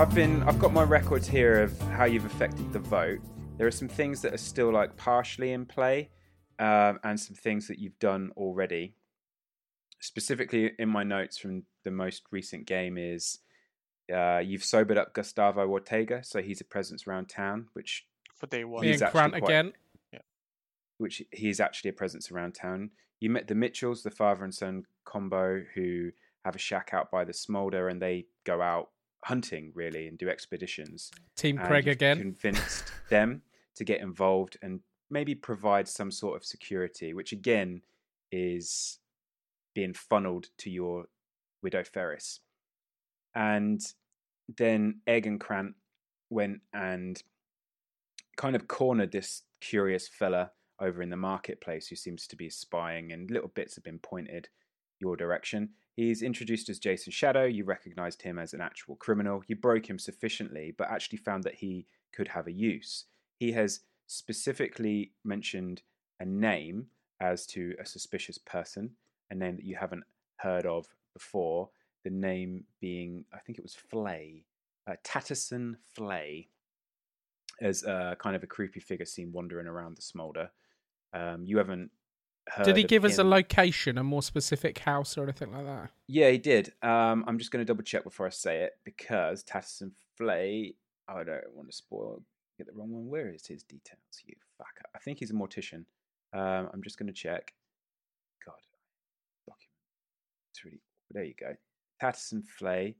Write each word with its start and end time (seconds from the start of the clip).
I've 0.00 0.14
been 0.14 0.42
I've 0.44 0.58
got 0.58 0.72
my 0.72 0.82
records 0.82 1.28
here 1.28 1.60
of 1.62 1.78
how 1.90 2.04
you've 2.06 2.24
affected 2.24 2.72
the 2.72 2.78
vote. 2.78 3.18
There 3.58 3.66
are 3.66 3.70
some 3.70 3.86
things 3.86 4.22
that 4.22 4.32
are 4.32 4.38
still 4.38 4.72
like 4.72 4.96
partially 4.96 5.52
in 5.52 5.66
play, 5.66 6.08
um, 6.58 6.98
and 7.04 7.20
some 7.20 7.36
things 7.36 7.68
that 7.68 7.78
you've 7.78 7.98
done 7.98 8.32
already. 8.34 8.94
Specifically, 10.00 10.72
in 10.78 10.88
my 10.88 11.02
notes 11.02 11.36
from 11.36 11.64
the 11.84 11.90
most 11.90 12.22
recent 12.30 12.64
game 12.64 12.96
is 12.96 13.40
uh, 14.10 14.38
you've 14.38 14.64
sobered 14.64 14.96
up 14.96 15.12
Gustavo 15.12 15.68
Ortega, 15.68 16.24
so 16.24 16.40
he's 16.40 16.62
a 16.62 16.64
presence 16.64 17.06
around 17.06 17.28
town, 17.28 17.66
which 17.74 18.06
for 18.34 18.46
day 18.46 18.64
one. 18.64 18.80
Me 18.80 18.88
He's 18.88 19.02
and 19.02 19.08
actually 19.08 19.18
Grant 19.18 19.32
quite- 19.34 19.42
again. 19.50 19.72
which 20.96 21.22
he's 21.30 21.60
actually 21.60 21.90
a 21.90 21.92
presence 21.92 22.30
around 22.30 22.52
town. 22.54 22.90
You 23.20 23.28
met 23.28 23.48
the 23.48 23.54
Mitchells, 23.54 24.02
the 24.02 24.10
father 24.10 24.44
and 24.44 24.54
son 24.54 24.84
combo, 25.04 25.62
who 25.74 26.12
have 26.46 26.56
a 26.56 26.58
shack 26.58 26.90
out 26.94 27.10
by 27.10 27.24
the 27.24 27.34
smolder, 27.34 27.88
and 27.88 28.00
they 28.00 28.28
go 28.44 28.62
out 28.62 28.88
hunting 29.24 29.72
really 29.74 30.08
and 30.08 30.18
do 30.18 30.28
expeditions. 30.28 31.10
Team 31.36 31.58
Craig 31.58 31.88
again. 31.88 32.18
Convinced 32.18 32.92
them 33.10 33.42
to 33.76 33.84
get 33.84 34.00
involved 34.00 34.56
and 34.62 34.80
maybe 35.10 35.34
provide 35.34 35.88
some 35.88 36.10
sort 36.10 36.36
of 36.36 36.44
security, 36.44 37.12
which 37.14 37.32
again 37.32 37.82
is 38.32 38.98
being 39.74 39.94
funneled 39.94 40.48
to 40.58 40.70
your 40.70 41.06
widow 41.62 41.84
Ferris. 41.84 42.40
And 43.34 43.80
then 44.56 45.00
Egg 45.06 45.26
and 45.26 45.40
Krant 45.40 45.74
went 46.30 46.60
and 46.72 47.22
kind 48.36 48.56
of 48.56 48.68
cornered 48.68 49.12
this 49.12 49.42
curious 49.60 50.08
fella 50.08 50.52
over 50.80 51.02
in 51.02 51.10
the 51.10 51.16
marketplace 51.16 51.88
who 51.88 51.96
seems 51.96 52.26
to 52.26 52.36
be 52.36 52.48
spying, 52.48 53.12
and 53.12 53.30
little 53.30 53.50
bits 53.54 53.74
have 53.74 53.84
been 53.84 53.98
pointed 53.98 54.48
your 54.98 55.16
direction. 55.16 55.70
He's 55.96 56.22
introduced 56.22 56.68
as 56.68 56.78
Jason 56.78 57.12
Shadow. 57.12 57.44
You 57.44 57.64
recognized 57.64 58.22
him 58.22 58.38
as 58.38 58.54
an 58.54 58.60
actual 58.60 58.96
criminal. 58.96 59.42
You 59.48 59.56
broke 59.56 59.88
him 59.88 59.98
sufficiently, 59.98 60.74
but 60.76 60.90
actually 60.90 61.18
found 61.18 61.44
that 61.44 61.56
he 61.56 61.86
could 62.12 62.28
have 62.28 62.46
a 62.46 62.52
use. 62.52 63.04
He 63.38 63.52
has 63.52 63.80
specifically 64.06 65.12
mentioned 65.24 65.82
a 66.20 66.24
name 66.24 66.86
as 67.20 67.46
to 67.46 67.74
a 67.80 67.86
suspicious 67.86 68.38
person, 68.38 68.90
a 69.30 69.34
name 69.34 69.56
that 69.56 69.64
you 69.64 69.76
haven't 69.76 70.04
heard 70.36 70.66
of 70.66 70.86
before. 71.12 71.68
The 72.04 72.10
name 72.10 72.64
being, 72.80 73.24
I 73.34 73.38
think 73.38 73.58
it 73.58 73.62
was 73.62 73.74
Flay, 73.74 74.44
uh, 74.88 74.94
Tatterson 75.04 75.76
Flay, 75.94 76.48
as 77.60 77.84
a 77.84 78.16
kind 78.18 78.34
of 78.34 78.42
a 78.42 78.46
creepy 78.46 78.80
figure 78.80 79.04
seen 79.04 79.32
wandering 79.32 79.66
around 79.66 79.96
the 79.96 80.02
smolder. 80.02 80.50
Um, 81.12 81.44
you 81.44 81.58
haven't. 81.58 81.90
Did 82.64 82.76
he 82.76 82.84
give 82.84 83.04
us 83.04 83.18
a 83.18 83.24
location, 83.24 83.98
a 83.98 84.04
more 84.04 84.22
specific 84.22 84.78
house 84.78 85.16
or 85.16 85.24
anything 85.24 85.52
like 85.52 85.66
that? 85.66 85.90
Yeah, 86.06 86.30
he 86.30 86.38
did. 86.38 86.72
Um, 86.82 87.24
I'm 87.26 87.38
just 87.38 87.50
going 87.50 87.64
to 87.64 87.70
double 87.70 87.82
check 87.82 88.04
before 88.04 88.26
I 88.26 88.30
say 88.30 88.62
it 88.62 88.72
because 88.84 89.42
Tatterson 89.42 89.92
Flay. 90.16 90.74
I 91.08 91.24
don't 91.24 91.54
want 91.54 91.70
to 91.70 91.76
spoil. 91.76 92.22
Get 92.56 92.66
the 92.66 92.72
wrong 92.72 92.90
one. 92.90 93.08
Where 93.08 93.30
is 93.30 93.46
his 93.46 93.62
details? 93.62 93.98
You 94.24 94.34
fucker. 94.60 94.84
I 94.94 94.98
think 94.98 95.18
he's 95.18 95.30
a 95.30 95.34
mortician. 95.34 95.84
Um, 96.32 96.68
I'm 96.72 96.82
just 96.82 96.98
going 96.98 97.08
to 97.08 97.12
check. 97.12 97.52
God, 98.44 98.54
document. 99.46 99.70
It's 100.52 100.64
really. 100.64 100.80
There 101.10 101.24
you 101.24 101.34
go. 101.38 101.56
Tatterson 102.00 102.42
Flay 102.42 102.94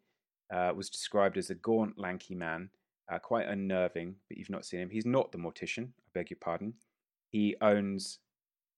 uh, 0.53 0.73
was 0.75 0.91
described 0.91 1.37
as 1.37 1.51
a 1.51 1.55
gaunt, 1.55 1.99
lanky 1.99 2.35
man, 2.35 2.71
uh, 3.11 3.19
quite 3.19 3.47
unnerving, 3.47 4.17
but 4.29 4.39
you've 4.39 4.51
not 4.51 4.65
seen 4.65 4.81
him. 4.81 4.91
He's 4.91 5.07
not 5.07 5.33
the 5.33 5.39
mortician. 5.39 5.85
I 5.85 6.09
beg 6.15 6.31
your 6.31 6.39
pardon. 6.41 6.75
He 7.29 7.55
owns 7.61 8.19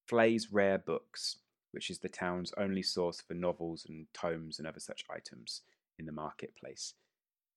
Flay's 0.07 0.51
Rare 0.51 0.77
Books, 0.77 1.37
which 1.71 1.89
is 1.89 1.99
the 1.99 2.09
town's 2.09 2.53
only 2.57 2.83
source 2.83 3.21
for 3.21 3.33
novels 3.33 3.85
and 3.87 4.05
tomes 4.13 4.59
and 4.59 4.67
other 4.67 4.79
such 4.79 5.03
items 5.13 5.61
in 5.99 6.05
the 6.05 6.11
marketplace. 6.11 6.93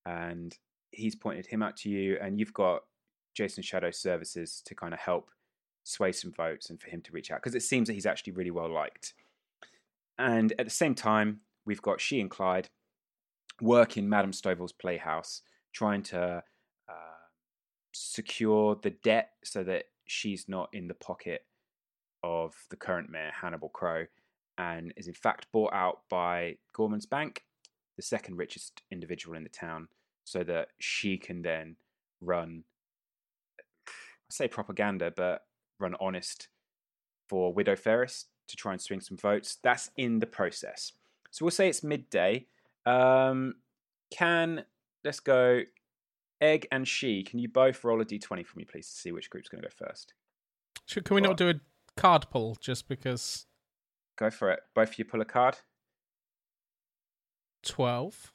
And 0.05 0.57
he's 0.91 1.15
pointed 1.15 1.47
him 1.47 1.63
out 1.63 1.77
to 1.79 1.91
you, 1.91 2.19
and 2.21 2.39
you've 2.39 2.55
got 2.55 2.83
Jason 3.35 3.63
Shadow 3.63 3.91
Services 3.91 4.63
to 4.65 4.75
kind 4.75 4.95
of 4.95 5.01
help 5.01 5.31
sway 5.85 6.11
some 6.11 6.33
votes 6.33 6.71
and 6.71 6.81
for 6.81 6.91
him 6.91 7.01
to 7.01 7.13
reach 7.13 7.31
out 7.31 7.41
because 7.41 7.55
it 7.55 7.63
seems 7.63 7.87
that 7.87 7.95
he's 7.95 8.07
actually 8.07 8.33
really 8.33 8.51
well 8.51 8.73
liked. 8.73 9.15
And 10.19 10.53
at 10.59 10.67
the 10.67 10.71
same 10.71 10.95
time, 10.95 11.41
we've 11.65 11.83
got 11.83 12.01
she 12.01 12.21
and 12.21 12.31
Clyde 12.31 12.69
work 13.61 13.97
in 13.97 14.09
Madame 14.09 14.33
Stovall's 14.33 14.73
playhouse, 14.73 15.43
trying 15.73 16.03
to 16.05 16.43
uh, 16.89 17.25
secure 17.93 18.79
the 18.83 18.91
debt 18.91 19.31
so 19.45 19.63
that 19.65 19.85
she's 20.07 20.49
not 20.49 20.69
in 20.73 20.89
the 20.89 20.95
pocket 20.95 21.43
of 22.23 22.55
the 22.71 22.77
current 22.77 23.11
mayor, 23.11 23.33
Hannibal 23.41 23.69
Crow, 23.69 24.07
and 24.59 24.93
is 24.97 25.07
in 25.07 25.15
fact 25.15 25.47
bought 25.53 25.73
out 25.73 26.01
by 26.09 26.57
Gorman's 26.73 27.07
Bank, 27.07 27.45
the 27.97 28.03
second 28.03 28.37
richest 28.37 28.83
individual 28.91 29.37
in 29.37 29.43
the 29.43 29.49
town, 29.49 29.89
so 30.25 30.43
that 30.45 30.69
she 30.79 31.19
can 31.19 31.43
then 31.43 31.77
run, 32.21 32.65
I 33.89 33.93
say 34.31 34.49
propaganda, 34.49 35.13
but 35.15 35.43
run 35.79 35.95
honest 36.01 36.49
for 37.29 37.53
Widow 37.53 37.77
Ferris 37.77 38.27
to 38.49 38.57
try 38.57 38.73
and 38.73 38.81
swing 38.81 39.01
some 39.01 39.17
votes. 39.17 39.59
That's 39.63 39.91
in 39.97 40.19
the 40.21 40.27
process. 40.27 40.93
So 41.31 41.45
we'll 41.45 41.51
say 41.51 41.69
it's 41.69 41.83
midday. 41.83 42.47
Um, 42.87 43.55
can, 44.11 44.65
let's 45.05 45.21
go, 45.21 45.63
Egg 46.41 46.67
and 46.71 46.87
She, 46.87 47.23
can 47.23 47.39
you 47.39 47.49
both 47.49 47.83
roll 47.85 48.01
a 48.01 48.05
d20 48.05 48.47
for 48.47 48.59
me, 48.59 48.65
please, 48.65 48.89
to 48.89 48.95
see 48.95 49.13
which 49.13 49.31
group's 49.31 49.49
going 49.49 49.63
to 49.63 49.69
go 49.69 49.87
first? 49.87 50.15
Should, 50.87 51.05
can 51.05 51.15
we 51.15 51.21
not 51.21 51.37
do 51.37 51.49
a 51.49 51.55
card 51.97 52.27
pull 52.31 52.57
just 52.61 52.89
because 52.89 53.47
Go 54.19 54.31
for 54.31 54.51
it. 54.51 54.61
Both 54.75 54.91
of 54.91 54.99
you 54.99 55.05
pull 55.05 55.21
a 55.21 55.25
card. 55.27 55.59
12? 57.65 58.33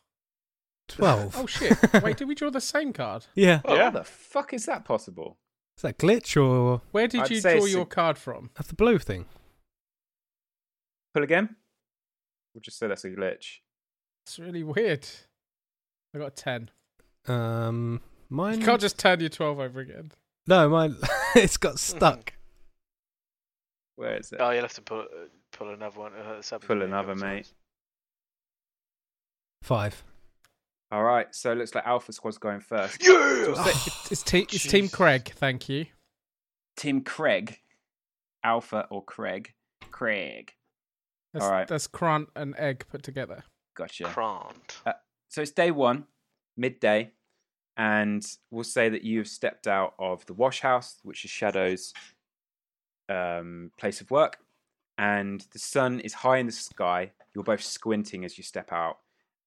12. 0.89 1.35
Oh 1.37 1.45
shit. 1.47 1.77
Wait, 2.03 2.17
did 2.17 2.27
we 2.27 2.35
draw 2.35 2.49
the 2.49 2.61
same 2.61 2.93
card? 2.93 3.25
Yeah. 3.35 3.61
Oh, 3.65 3.75
Yeah. 3.75 3.83
How 3.85 3.89
the 3.91 4.03
fuck 4.03 4.53
is 4.53 4.65
that 4.65 4.83
possible? 4.85 5.37
Is 5.77 5.83
that 5.83 5.97
glitch 5.97 6.35
or 6.41 6.81
Where 6.91 7.07
did 7.07 7.21
I'd 7.21 7.31
you 7.31 7.41
draw 7.41 7.51
it's 7.51 7.65
a- 7.67 7.69
your 7.69 7.85
card 7.85 8.17
from? 8.17 8.49
that's 8.55 8.67
the 8.69 8.75
blue 8.75 8.99
thing? 8.99 9.25
Pull 11.13 11.23
again. 11.23 11.55
We'll 12.53 12.61
just 12.61 12.77
say 12.77 12.87
that's 12.87 13.05
a 13.05 13.09
glitch. 13.09 13.59
It's 14.25 14.37
really 14.37 14.63
weird. 14.63 15.07
I 16.13 16.19
got 16.19 16.27
a 16.27 16.31
10. 16.31 16.69
Um, 17.27 18.01
mine. 18.29 18.59
You 18.59 18.65
can't 18.65 18.81
just 18.81 18.99
turn 18.99 19.19
your 19.21 19.29
12 19.29 19.59
over 19.59 19.79
again. 19.79 20.11
No, 20.47 20.69
mine. 20.69 20.97
it's 21.35 21.57
got 21.57 21.79
stuck. 21.79 22.33
Where 24.01 24.17
is 24.17 24.31
it? 24.31 24.39
Oh, 24.41 24.49
you'll 24.49 24.63
have 24.63 24.73
to 24.73 24.81
pull 24.81 25.05
pull 25.51 25.69
another 25.69 25.99
one. 25.99 26.11
Uh, 26.13 26.37
it's 26.39 26.51
Pull 26.65 26.81
another, 26.81 27.13
mate. 27.13 27.43
times. 27.43 27.53
Five. 29.61 30.03
All 30.91 31.03
right. 31.03 31.27
So 31.35 31.51
it 31.51 31.59
looks 31.59 31.75
like 31.75 31.85
Alpha 31.85 32.11
Squad's 32.11 32.39
going 32.39 32.61
first. 32.61 32.97
Yeah. 32.99 33.53
It's, 33.67 34.11
it's, 34.11 34.23
te- 34.31 34.47
it's 34.51 34.65
Team 34.65 34.89
Craig, 34.89 35.31
thank 35.35 35.69
you. 35.69 35.85
Team 36.77 37.01
Craig. 37.01 37.59
Alpha 38.43 38.87
or 38.89 39.03
Craig? 39.03 39.53
Craig. 39.91 40.51
That's, 41.33 41.45
All 41.45 41.51
right. 41.51 41.67
that's 41.67 41.85
Grant 41.85 42.29
and 42.35 42.55
Egg 42.57 42.85
put 42.89 43.03
together. 43.03 43.43
Gotcha. 43.77 44.05
Crant. 44.05 44.81
so 45.29 45.43
it's 45.43 45.51
day 45.51 45.69
one, 45.69 46.05
midday, 46.57 47.11
and 47.77 48.25
we'll 48.49 48.63
say 48.63 48.89
that 48.89 49.03
you 49.03 49.19
have 49.19 49.27
stepped 49.27 49.67
out 49.67 49.93
of 49.99 50.25
the 50.25 50.33
wash 50.33 50.61
house, 50.61 50.97
which 51.03 51.23
is 51.23 51.29
Shadow's 51.29 51.93
um, 53.11 53.71
place 53.77 54.01
of 54.01 54.09
work, 54.11 54.37
and 54.97 55.45
the 55.51 55.59
sun 55.59 55.99
is 55.99 56.13
high 56.13 56.37
in 56.37 56.45
the 56.45 56.51
sky. 56.51 57.11
You're 57.33 57.43
both 57.43 57.63
squinting 57.63 58.25
as 58.25 58.37
you 58.37 58.43
step 58.43 58.71
out, 58.71 58.97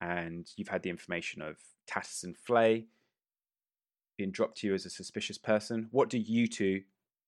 and 0.01 0.51
you've 0.57 0.69
had 0.69 0.83
the 0.83 0.91
information 0.91 1.43
of 1.43 1.57
Tatterson 1.87 2.35
Flay 2.35 2.87
being 4.17 4.31
dropped 4.31 4.59
to 4.59 4.69
you 4.69 4.75
as 4.75 4.87
a 4.87 4.91
suspicious 4.91 5.39
person. 5.39 5.89
What 5.91 6.09
do 6.09 6.19
you 6.19 6.47
two? 6.47 6.83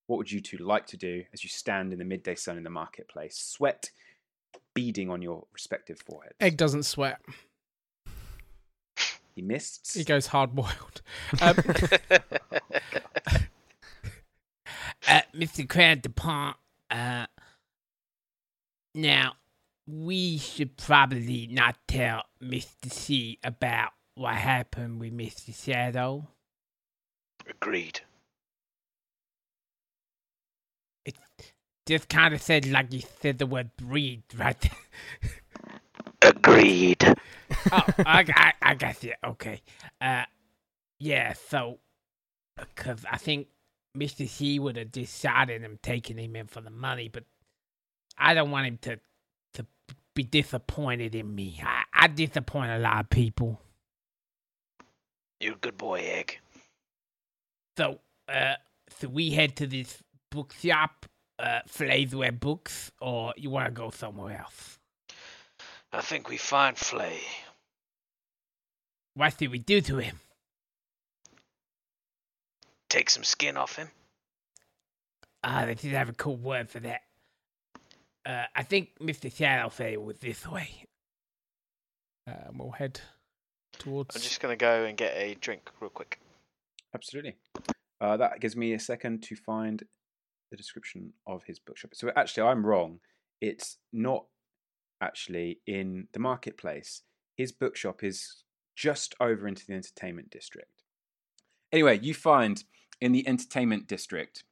What 0.06 0.18
would 0.18 0.30
you 0.30 0.40
two 0.40 0.58
like 0.58 0.86
to 0.88 0.96
do 0.96 1.24
as 1.32 1.42
you 1.42 1.50
stand 1.50 1.92
in 1.92 1.98
the 1.98 2.04
midday 2.04 2.36
sun 2.36 2.56
in 2.56 2.62
the 2.62 2.70
marketplace, 2.70 3.36
sweat 3.36 3.90
beading 4.74 5.10
on 5.10 5.20
your 5.20 5.46
respective 5.52 5.98
foreheads? 6.00 6.36
Egg 6.40 6.56
doesn't 6.56 6.84
sweat. 6.84 7.20
He 9.34 9.42
mists. 9.42 9.94
He 9.94 10.04
goes 10.04 10.28
hard 10.28 10.54
boiled. 10.54 11.02
Um, 11.42 11.56
Mr. 15.36 15.68
Crab 15.68 16.02
DuPont, 16.02 16.56
uh, 16.90 17.26
now, 18.94 19.34
we 19.86 20.38
should 20.38 20.76
probably 20.78 21.48
not 21.50 21.76
tell 21.86 22.22
Mr. 22.42 22.90
C 22.90 23.38
about 23.44 23.90
what 24.14 24.34
happened 24.34 25.00
with 25.00 25.12
Mr. 25.12 25.54
Shadow. 25.54 26.26
Agreed. 27.48 28.00
It 31.04 31.14
just 31.84 32.08
kind 32.08 32.34
of 32.34 32.40
said 32.40 32.66
like 32.66 32.92
you 32.92 33.02
said 33.20 33.38
the 33.38 33.46
word 33.46 33.70
breed, 33.76 34.22
right? 34.36 34.70
Agreed. 36.22 37.04
oh, 37.70 37.84
I, 37.98 38.24
I, 38.34 38.52
I 38.62 38.74
got 38.74 39.04
you. 39.04 39.12
Okay. 39.24 39.60
Uh, 40.00 40.24
yeah, 40.98 41.34
so, 41.34 41.78
because 42.56 43.04
I 43.10 43.18
think 43.18 43.48
Mr. 43.96 44.28
C 44.28 44.58
would 44.58 44.76
have 44.76 44.92
decided 44.92 45.62
him 45.62 45.78
taking 45.82 46.18
him 46.18 46.36
in 46.36 46.46
for 46.46 46.60
the 46.60 46.70
money, 46.70 47.08
but 47.08 47.24
I 48.18 48.34
don't 48.34 48.50
want 48.50 48.66
him 48.66 48.78
to 48.82 49.00
to 49.54 49.66
be 50.14 50.22
disappointed 50.22 51.14
in 51.14 51.34
me. 51.34 51.60
I, 51.64 51.84
I 51.92 52.06
disappoint 52.08 52.70
a 52.70 52.78
lot 52.78 53.00
of 53.00 53.10
people. 53.10 53.60
You're 55.40 55.54
a 55.54 55.58
good 55.58 55.76
boy, 55.76 56.00
Egg. 56.00 56.38
So, 57.76 58.00
uh, 58.28 58.54
so 58.98 59.08
we 59.08 59.30
head 59.30 59.56
to 59.56 59.66
this 59.66 60.02
bookshop, 60.30 61.06
uh, 61.38 61.60
Flay's 61.66 62.14
Rare 62.14 62.32
Books, 62.32 62.90
or 63.00 63.34
you 63.36 63.50
want 63.50 63.66
to 63.66 63.72
go 63.72 63.90
somewhere 63.90 64.38
else? 64.40 64.78
I 65.92 66.00
think 66.00 66.28
we 66.28 66.38
find 66.38 66.76
Flay. 66.76 67.20
What 69.14 69.36
did 69.36 69.50
we 69.50 69.58
do 69.58 69.80
to 69.82 69.96
him? 69.98 70.20
Take 72.88 73.10
some 73.10 73.24
skin 73.24 73.56
off 73.56 73.76
him. 73.76 73.90
Ah, 75.42 75.64
they 75.66 75.74
did 75.74 75.92
have 75.92 76.08
a 76.08 76.12
cool 76.14 76.36
word 76.36 76.68
for 76.70 76.80
that. 76.80 77.02
Uh, 78.24 78.44
I 78.54 78.62
think 78.62 78.98
Mr. 79.00 79.34
Shadow 79.34 79.68
said 79.68 79.92
it 79.92 80.02
was 80.02 80.18
this 80.18 80.46
way. 80.46 80.68
um, 82.26 82.58
we'll 82.58 82.70
head 82.72 83.00
towards. 83.78 84.16
I'm 84.16 84.22
just 84.22 84.40
gonna 84.40 84.56
go 84.56 84.84
and 84.84 84.96
get 84.96 85.14
a 85.16 85.34
drink 85.34 85.70
real 85.80 85.90
quick. 85.90 86.18
Absolutely. 86.94 87.36
Uh, 88.00 88.16
that 88.16 88.40
gives 88.40 88.56
me 88.56 88.72
a 88.72 88.80
second 88.80 89.22
to 89.24 89.36
find 89.36 89.84
the 90.50 90.56
description 90.56 91.12
of 91.26 91.44
his 91.44 91.58
bookshop. 91.58 91.90
So 91.94 92.10
actually, 92.16 92.48
I'm 92.48 92.64
wrong. 92.66 93.00
It's 93.40 93.78
not 93.92 94.26
actually 95.00 95.60
in 95.66 96.08
the 96.12 96.18
marketplace. 96.18 97.02
His 97.36 97.52
bookshop 97.52 98.02
is 98.02 98.42
just 98.74 99.14
over 99.20 99.46
into 99.46 99.64
the 99.66 99.74
entertainment 99.74 100.30
district. 100.30 100.75
Anyway, 101.72 101.98
you 102.00 102.14
find 102.14 102.62
in 103.00 103.12
the 103.12 103.26
entertainment 103.26 103.86
district 103.86 104.44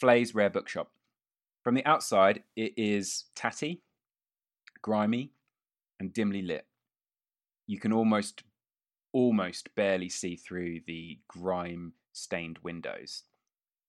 Flay's 0.00 0.34
Rare 0.34 0.50
Bookshop. 0.50 0.90
From 1.62 1.74
the 1.74 1.84
outside, 1.84 2.42
it 2.56 2.72
is 2.76 3.24
tatty, 3.36 3.82
grimy, 4.82 5.32
and 5.98 6.12
dimly 6.12 6.42
lit. 6.42 6.66
You 7.66 7.78
can 7.78 7.92
almost 7.92 8.42
almost 9.12 9.74
barely 9.74 10.08
see 10.08 10.36
through 10.36 10.80
the 10.86 11.18
grime 11.28 11.92
stained 12.12 12.58
windows. 12.62 13.24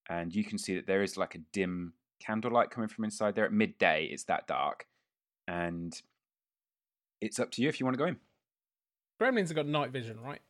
And 0.09 0.33
you 0.33 0.43
can 0.43 0.57
see 0.57 0.75
that 0.75 0.87
there 0.87 1.03
is 1.03 1.15
like 1.15 1.35
a 1.35 1.43
dim 1.53 1.93
candlelight 2.19 2.71
coming 2.71 2.89
from 2.89 3.05
inside 3.05 3.35
there. 3.35 3.45
At 3.45 3.53
midday, 3.53 4.09
it's 4.11 4.25
that 4.25 4.47
dark. 4.47 4.85
And 5.47 5.99
it's 7.21 7.39
up 7.39 7.51
to 7.51 7.61
you 7.61 7.69
if 7.69 7.79
you 7.79 7.85
want 7.85 7.95
to 7.95 8.03
go 8.03 8.07
in. 8.07 8.17
Gremlins 9.21 9.47
have 9.49 9.55
got 9.55 9.67
night 9.67 9.91
vision, 9.91 10.19
right? 10.19 10.41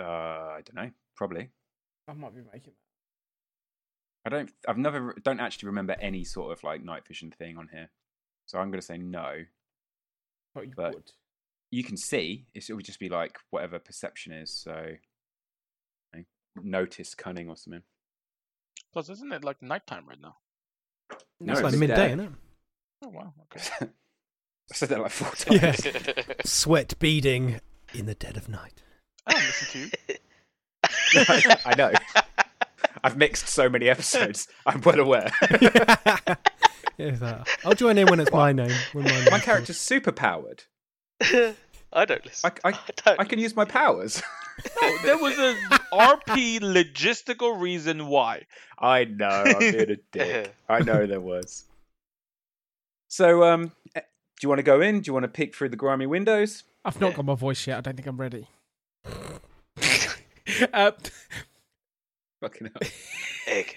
Uh, 0.00 0.04
I 0.04 0.60
don't 0.64 0.74
know. 0.84 0.90
Probably. 1.16 1.50
I 2.08 2.12
might 2.14 2.34
be 2.34 2.40
making 2.52 2.72
that. 4.24 4.26
I 4.26 4.30
don't. 4.36 4.50
I've 4.68 4.78
never. 4.78 5.14
Don't 5.22 5.40
actually 5.40 5.68
remember 5.68 5.96
any 6.00 6.24
sort 6.24 6.52
of 6.52 6.62
like 6.64 6.82
night 6.84 7.06
vision 7.06 7.30
thing 7.36 7.56
on 7.58 7.68
here. 7.72 7.90
So 8.46 8.58
I'm 8.58 8.70
going 8.70 8.80
to 8.80 8.86
say 8.86 8.98
no. 8.98 9.44
But 10.54 10.66
you 10.68 10.72
But- 10.76 10.94
would. 10.94 11.10
You 11.72 11.84
can 11.84 11.96
see. 11.96 12.46
It's, 12.52 12.68
it 12.68 12.72
would 12.72 12.84
just 12.84 12.98
be 12.98 13.08
like 13.08 13.38
whatever 13.50 13.78
perception 13.78 14.32
is. 14.32 14.50
So, 14.52 14.86
like, 16.12 16.26
notice 16.60 17.14
cunning 17.14 17.48
or 17.48 17.56
something. 17.56 17.82
Plus, 18.92 19.08
isn't 19.08 19.32
it 19.32 19.44
like 19.44 19.62
nighttime 19.62 20.08
right 20.08 20.18
now? 20.20 20.34
No, 21.38 21.52
it's 21.52 21.62
like 21.62 21.72
it's 21.72 21.78
midday, 21.80 21.94
midday. 22.08 22.12
isn't 22.14 22.24
it? 22.24 22.32
Oh 23.04 23.08
wow. 23.10 23.32
Okay. 23.54 23.62
I 24.72 24.74
said 24.74 24.88
that 24.88 25.00
like 25.00 25.12
four 25.12 25.30
times. 25.36 25.84
Yeah. 25.84 26.22
Sweat 26.44 26.98
beading 26.98 27.60
in 27.94 28.06
the 28.06 28.14
dead 28.16 28.36
of 28.36 28.48
night. 28.48 28.82
I 29.26 29.32
don't 29.32 29.44
listen 29.44 29.90
to 29.90 30.12
you. 30.12 30.14
I 31.64 31.74
know. 31.76 31.92
I've 33.02 33.16
mixed 33.16 33.48
so 33.48 33.68
many 33.68 33.88
episodes. 33.88 34.48
I'm 34.66 34.80
well 34.82 35.00
aware. 35.00 35.30
Yeah, 37.00 37.12
that. 37.12 37.48
I'll 37.64 37.74
join 37.74 37.96
in 37.96 38.08
when 38.08 38.20
it's 38.20 38.30
my 38.30 38.52
name. 38.52 38.76
When 38.92 39.06
my, 39.06 39.28
my 39.30 39.38
character's 39.38 39.80
super 39.80 40.12
powered. 40.12 40.64
I 41.22 42.04
don't 42.04 42.24
listen. 42.26 42.50
I, 42.62 42.68
I, 42.68 42.78
don't 43.04 43.20
I 43.20 43.24
can 43.24 43.38
use 43.38 43.56
my 43.56 43.64
powers. 43.64 44.22
No, 44.82 44.98
there 44.98 45.16
was 45.16 45.38
a 45.38 45.54
RP 45.94 46.60
logistical 46.60 47.58
reason 47.58 48.08
why. 48.08 48.44
I 48.78 49.04
know. 49.04 49.28
I'm 49.28 49.58
being 49.58 49.90
a 49.90 49.96
dick. 50.12 50.54
I 50.68 50.80
know 50.80 51.06
there 51.06 51.22
was. 51.22 51.64
So, 53.08 53.44
um, 53.44 53.72
eh, 53.94 54.00
do 54.00 54.44
you 54.44 54.50
want 54.50 54.58
to 54.58 54.62
go 54.62 54.82
in? 54.82 55.00
Do 55.00 55.08
you 55.08 55.14
want 55.14 55.24
to 55.24 55.28
peek 55.28 55.56
through 55.56 55.70
the 55.70 55.76
grimy 55.76 56.04
windows? 56.04 56.64
I've 56.84 57.00
not 57.00 57.14
got 57.14 57.24
my 57.24 57.34
voice 57.34 57.66
yet. 57.66 57.78
I 57.78 57.80
don't 57.80 57.96
think 57.96 58.06
I'm 58.06 58.20
ready. 58.20 58.46
Uh, 60.72 60.92
Fucking 62.40 62.68
hell. 62.68 62.90
Egg. 63.46 63.76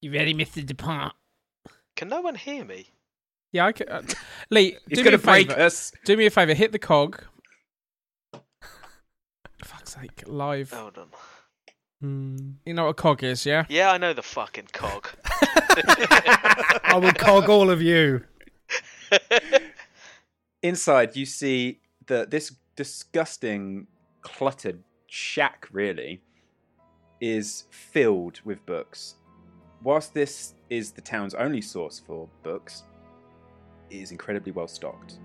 You 0.00 0.12
ready, 0.12 0.34
Mr. 0.34 0.64
DuPont? 0.64 1.12
Can 1.96 2.08
no 2.08 2.20
one 2.20 2.34
hear 2.34 2.64
me? 2.64 2.86
yeah, 3.52 3.66
I 3.66 3.72
can. 3.72 3.88
Uh, 3.88 4.02
Lee, 4.50 4.76
He's 4.88 4.98
do 4.98 5.04
me 5.04 5.10
going 5.10 5.14
a 5.14 5.18
break 5.18 5.48
favor. 5.48 5.60
us. 5.60 5.92
Do 6.04 6.16
me 6.16 6.26
a 6.26 6.30
favor. 6.30 6.54
Hit 6.54 6.72
the 6.72 6.78
cog. 6.78 7.22
Fuck's 9.64 9.94
sake, 9.94 10.22
live. 10.26 10.70
Hold 10.72 10.98
on. 10.98 11.08
Hmm. 12.00 12.36
You 12.64 12.74
know 12.74 12.84
what 12.84 12.90
a 12.90 12.94
cog 12.94 13.24
is, 13.24 13.44
yeah? 13.44 13.64
Yeah, 13.68 13.90
I 13.90 13.98
know 13.98 14.12
the 14.12 14.22
fucking 14.22 14.68
cog. 14.72 15.08
I 15.24 16.98
will 17.02 17.12
cog 17.12 17.48
all 17.48 17.70
of 17.70 17.82
you. 17.82 18.22
Inside, 20.62 21.16
you 21.16 21.26
see 21.26 21.80
that 22.06 22.30
this 22.30 22.54
disgusting, 22.76 23.88
cluttered 24.22 24.82
shack 25.08 25.66
really 25.72 26.20
is 27.20 27.64
filled 27.70 28.40
with 28.44 28.64
books. 28.66 29.16
whilst 29.82 30.12
this 30.12 30.54
is 30.70 30.90
the 30.90 31.00
town's 31.00 31.34
only 31.34 31.60
source 31.60 31.98
for 32.04 32.28
books, 32.42 32.82
it 33.90 33.96
is 33.96 34.10
incredibly 34.10 34.52
well 34.52 34.68
stocked. 34.68 35.18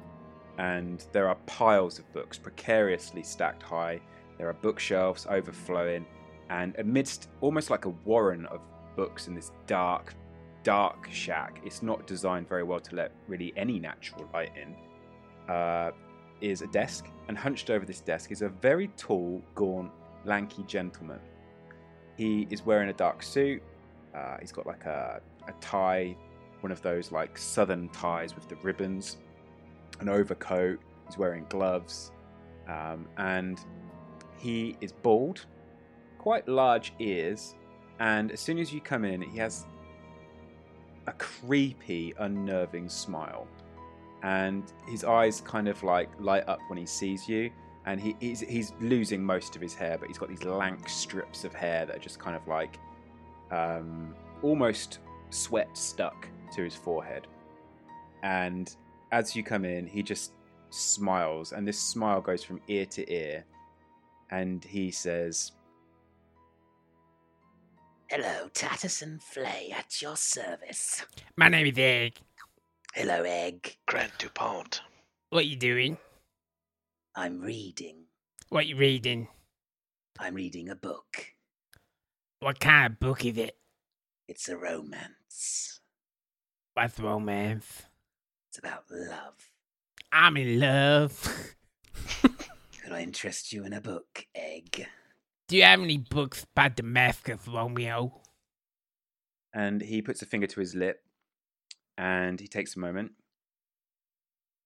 And 0.58 1.06
there 1.12 1.28
are 1.28 1.36
piles 1.48 1.98
of 2.00 2.12
books 2.14 2.38
precariously 2.38 3.24
stacked 3.24 3.64
high. 3.64 4.00
There 4.38 4.48
are 4.48 4.54
bookshelves 4.54 5.26
overflowing. 5.30 6.06
And 6.50 6.76
amidst 6.78 7.30
almost 7.42 7.70
like 7.72 7.86
a 7.86 7.90
warren 7.90 8.46
of 8.48 8.62
books 8.96 9.28
in 9.28 9.34
this 9.34 9.52
dark, 9.66 10.14
dark 10.64 11.10
shack, 11.12 11.60
it's 11.66 11.82
not 11.82 12.06
designed 12.06 12.48
very 12.48 12.64
well 12.64 12.80
to 12.80 12.96
let 12.96 13.12
really 13.28 13.52
any 13.58 13.80
natural 13.80 14.30
light 14.34 14.52
in, 14.56 14.76
uh, 15.52 15.92
is 16.44 16.62
a 16.62 16.68
desk. 16.68 17.08
And 17.28 17.38
hunched 17.38 17.70
over 17.70 17.86
this 17.86 18.02
desk 18.02 18.32
is 18.32 18.42
a 18.42 18.50
very 18.50 18.90
tall, 18.98 19.42
gaunt, 19.56 19.92
lanky 20.26 20.64
gentleman. 20.64 21.20
He 22.18 22.48
is 22.50 22.66
wearing 22.66 22.90
a 22.90 22.94
dark 22.94 23.24
suit. 23.24 23.64
Uh, 24.14 24.38
he's 24.40 24.52
got 24.52 24.68
like 24.68 24.86
a, 24.86 25.22
a 25.48 25.54
tie, 25.62 26.16
one 26.60 26.72
of 26.72 26.82
those 26.82 27.12
like 27.12 27.38
southern 27.38 27.90
ties 27.90 28.36
with 28.36 28.48
the 28.48 28.56
ribbons, 28.58 29.18
an 30.00 30.10
overcoat. 30.10 30.80
He's 31.08 31.18
wearing 31.18 31.46
gloves, 31.50 32.12
um, 32.68 33.08
and 33.18 33.60
he 34.38 34.78
is 34.80 34.92
bald, 34.92 35.46
quite 36.18 36.48
large 36.48 36.94
ears, 37.00 37.56
and 38.00 38.32
as 38.32 38.40
soon 38.40 38.58
as 38.60 38.74
you 38.74 38.80
come 38.82 39.04
in, 39.04 39.22
he 39.22 39.38
has 39.40 39.66
a 41.08 41.12
creepy, 41.14 42.14
unnerving 42.20 42.90
smile, 42.90 43.48
and 44.24 44.72
his 44.88 45.04
eyes 45.04 45.42
kind 45.42 45.68
of 45.68 45.84
like 45.84 46.10
light 46.20 46.48
up 46.48 46.60
when 46.68 46.78
he 46.78 46.86
sees 46.86 47.28
you. 47.28 47.52
And 47.86 48.00
he, 48.00 48.16
he's, 48.22 48.40
he's 48.40 48.72
losing 48.80 49.22
most 49.22 49.58
of 49.58 49.62
his 49.62 49.74
hair, 49.74 49.98
but 49.98 50.08
he's 50.08 50.18
got 50.18 50.30
these 50.30 50.46
lank 50.46 50.88
strips 50.88 51.44
of 51.44 51.54
hair 51.54 51.86
that 51.86 51.98
are 51.98 52.00
just 52.00 52.18
kind 52.18 52.34
of 52.34 52.48
like 52.48 52.80
um, 53.52 54.16
almost 54.42 55.00
sweat 55.30 55.78
stuck 55.78 56.30
to 56.56 56.64
his 56.64 56.76
forehead. 56.76 57.28
And 58.24 58.74
as 59.12 59.36
you 59.36 59.44
come 59.44 59.66
in, 59.66 59.86
he 59.86 60.02
just 60.02 60.32
smiles, 60.70 61.52
and 61.52 61.68
this 61.68 61.80
smile 61.80 62.22
goes 62.22 62.42
from 62.42 62.62
ear 62.70 62.86
to 62.86 63.14
ear. 63.14 63.44
And 64.32 64.64
he 64.64 64.90
says, 64.90 65.52
Hello, 68.10 68.48
Tatterson 68.54 69.20
Flay 69.20 69.74
at 69.78 70.02
your 70.02 70.16
service. 70.16 71.06
My 71.36 71.50
name 71.50 71.68
is 71.68 71.78
Egg. 71.78 72.14
Hello, 72.94 73.24
Egg. 73.24 73.78
Grant 73.88 74.12
DuPont. 74.20 74.82
What 75.30 75.40
are 75.40 75.48
you 75.48 75.56
doing? 75.56 75.98
I'm 77.16 77.42
reading. 77.42 78.06
What 78.50 78.66
are 78.66 78.68
you 78.68 78.76
reading? 78.76 79.28
I'm 80.20 80.36
reading 80.36 80.70
a 80.70 80.76
book. 80.76 81.34
What 82.40 82.60
kind 82.60 82.94
of 82.94 83.00
book 83.00 83.26
is 83.26 83.38
it? 83.38 83.58
It's 84.28 84.48
a 84.48 84.58
romance. 84.58 85.80
What's 86.76 87.00
romance? 87.00 87.84
It's 88.50 88.60
about 88.60 88.84
love. 88.92 89.50
I'm 90.12 90.38
in 90.38 90.60
love. 90.60 91.56
Could 92.22 92.92
I 92.92 93.02
interest 93.02 93.52
you 93.52 93.66
in 93.66 93.74
a 93.74 93.82
book, 93.82 94.28
Egg? 94.36 94.88
Do 95.48 95.58
you 95.58 95.64
have 95.64 95.82
any 95.82 95.98
books 95.98 96.46
about 96.56 96.76
Damascus, 96.76 97.40
Romeo? 97.48 98.22
and 99.54 99.82
he 99.82 100.02
puts 100.02 100.22
a 100.22 100.26
finger 100.26 100.48
to 100.48 100.60
his 100.60 100.74
lip, 100.74 101.04
and 101.98 102.40
he 102.40 102.48
takes 102.48 102.76
a 102.76 102.80
moment. 102.80 103.12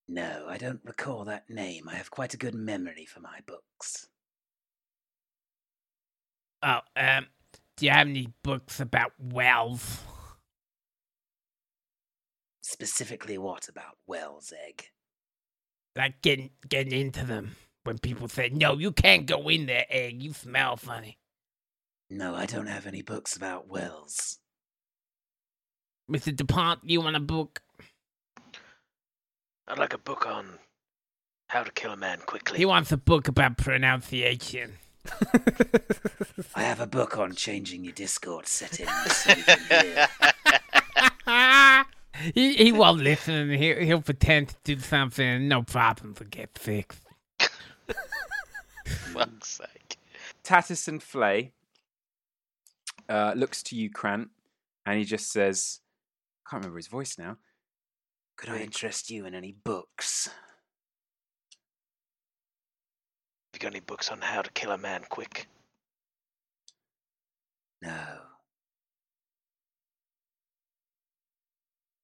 No, 0.08 0.46
I 0.48 0.58
don't 0.58 0.80
recall 0.86 1.26
that 1.26 1.50
name. 1.50 1.90
I 1.90 1.96
have 1.96 2.12
quite 2.12 2.34
a 2.34 2.38
good 2.38 2.56
memory 2.56 3.06
for 3.06 3.20
my 3.20 3.40
books. 3.46 4.08
Oh, 6.64 6.80
um, 6.96 7.28
do 7.76 7.86
you 7.86 7.92
have 7.92 8.08
any 8.08 8.30
books 8.44 8.80
about 8.80 9.12
wells? 9.20 10.00
Specifically, 12.62 13.38
what 13.38 13.70
about 13.70 13.98
Wells 14.08 14.52
Egg? 14.68 14.90
Like 15.96 16.22
getting 16.22 16.52
getting 16.68 17.00
into 17.00 17.26
them 17.26 17.56
when 17.84 17.98
people 17.98 18.28
say, 18.28 18.50
"No, 18.50 18.78
you 18.78 18.92
can't 18.92 19.26
go 19.26 19.48
in 19.50 19.68
there, 19.68 19.86
egg. 19.90 20.22
You 20.22 20.34
smell 20.34 20.78
funny." 20.78 21.18
No, 22.10 22.36
I 22.36 22.46
don't 22.46 22.68
have 22.68 22.86
any 22.86 23.02
books 23.02 23.36
about 23.36 23.68
Wells. 23.68 24.40
Mister 26.08 26.32
Dupont, 26.32 26.80
you 26.84 27.02
want 27.02 27.16
a 27.16 27.22
book? 27.22 27.62
I'd 29.68 29.78
like 29.78 29.94
a 29.94 29.98
book 29.98 30.26
on 30.26 30.60
how 31.50 31.64
to 31.64 31.72
kill 31.72 31.92
a 31.92 31.98
man 31.98 32.20
quickly. 32.26 32.58
He 32.58 32.66
wants 32.66 32.92
a 32.92 32.98
book 32.98 33.28
about 33.28 33.58
pronunciation. 33.58 34.74
I 36.56 36.62
have 36.64 36.80
a 36.80 36.88
book 36.88 37.18
on 37.18 37.34
changing 37.34 37.84
your 37.84 37.94
Discord 37.94 38.48
settings. 38.48 38.90
so 39.12 39.34
you 39.76 40.06
he 42.34 42.56
he 42.56 42.72
won't 42.72 43.02
listen. 43.02 43.50
He'll, 43.52 43.80
he'll 43.80 44.02
pretend 44.02 44.50
to 44.50 44.56
do 44.64 44.80
something. 44.80 45.26
and 45.26 45.50
No 45.50 45.64
problem 45.64 46.16
will 46.18 46.28
get 46.28 46.58
fixed. 46.58 47.02
fuck's 48.86 49.50
sake. 49.50 49.98
Tatterson 50.44 51.00
Flay 51.00 51.52
uh, 53.10 53.34
looks 53.36 53.62
to 53.64 53.76
you, 53.76 53.90
Krant, 53.90 54.30
and 54.86 54.98
he 54.98 55.06
just 55.06 55.32
says, 55.32 55.82
I 55.82 55.87
can't 56.50 56.62
remember 56.64 56.78
his 56.78 56.88
voice 56.88 57.18
now. 57.18 57.38
Could 58.38 58.50
I 58.50 58.60
interest 58.60 59.10
you 59.10 59.26
in 59.26 59.34
any 59.34 59.52
books? 59.52 60.28
Have 60.28 60.36
You 63.54 63.60
got 63.60 63.72
any 63.74 63.80
books 63.80 64.12
on 64.12 64.22
how 64.22 64.42
to 64.42 64.52
kill 64.52 64.72
a 64.72 64.78
man 64.78 65.04
quick? 65.10 65.48
No. 67.82 68.20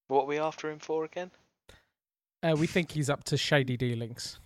What 0.07 0.23
are 0.23 0.27
we 0.27 0.39
after 0.39 0.69
him 0.69 0.79
for 0.79 1.05
again? 1.05 1.31
Uh, 2.41 2.55
we 2.57 2.67
think 2.67 2.91
he's 2.91 3.09
up 3.09 3.23
to 3.25 3.37
shady 3.37 3.77
dealings. 3.77 4.39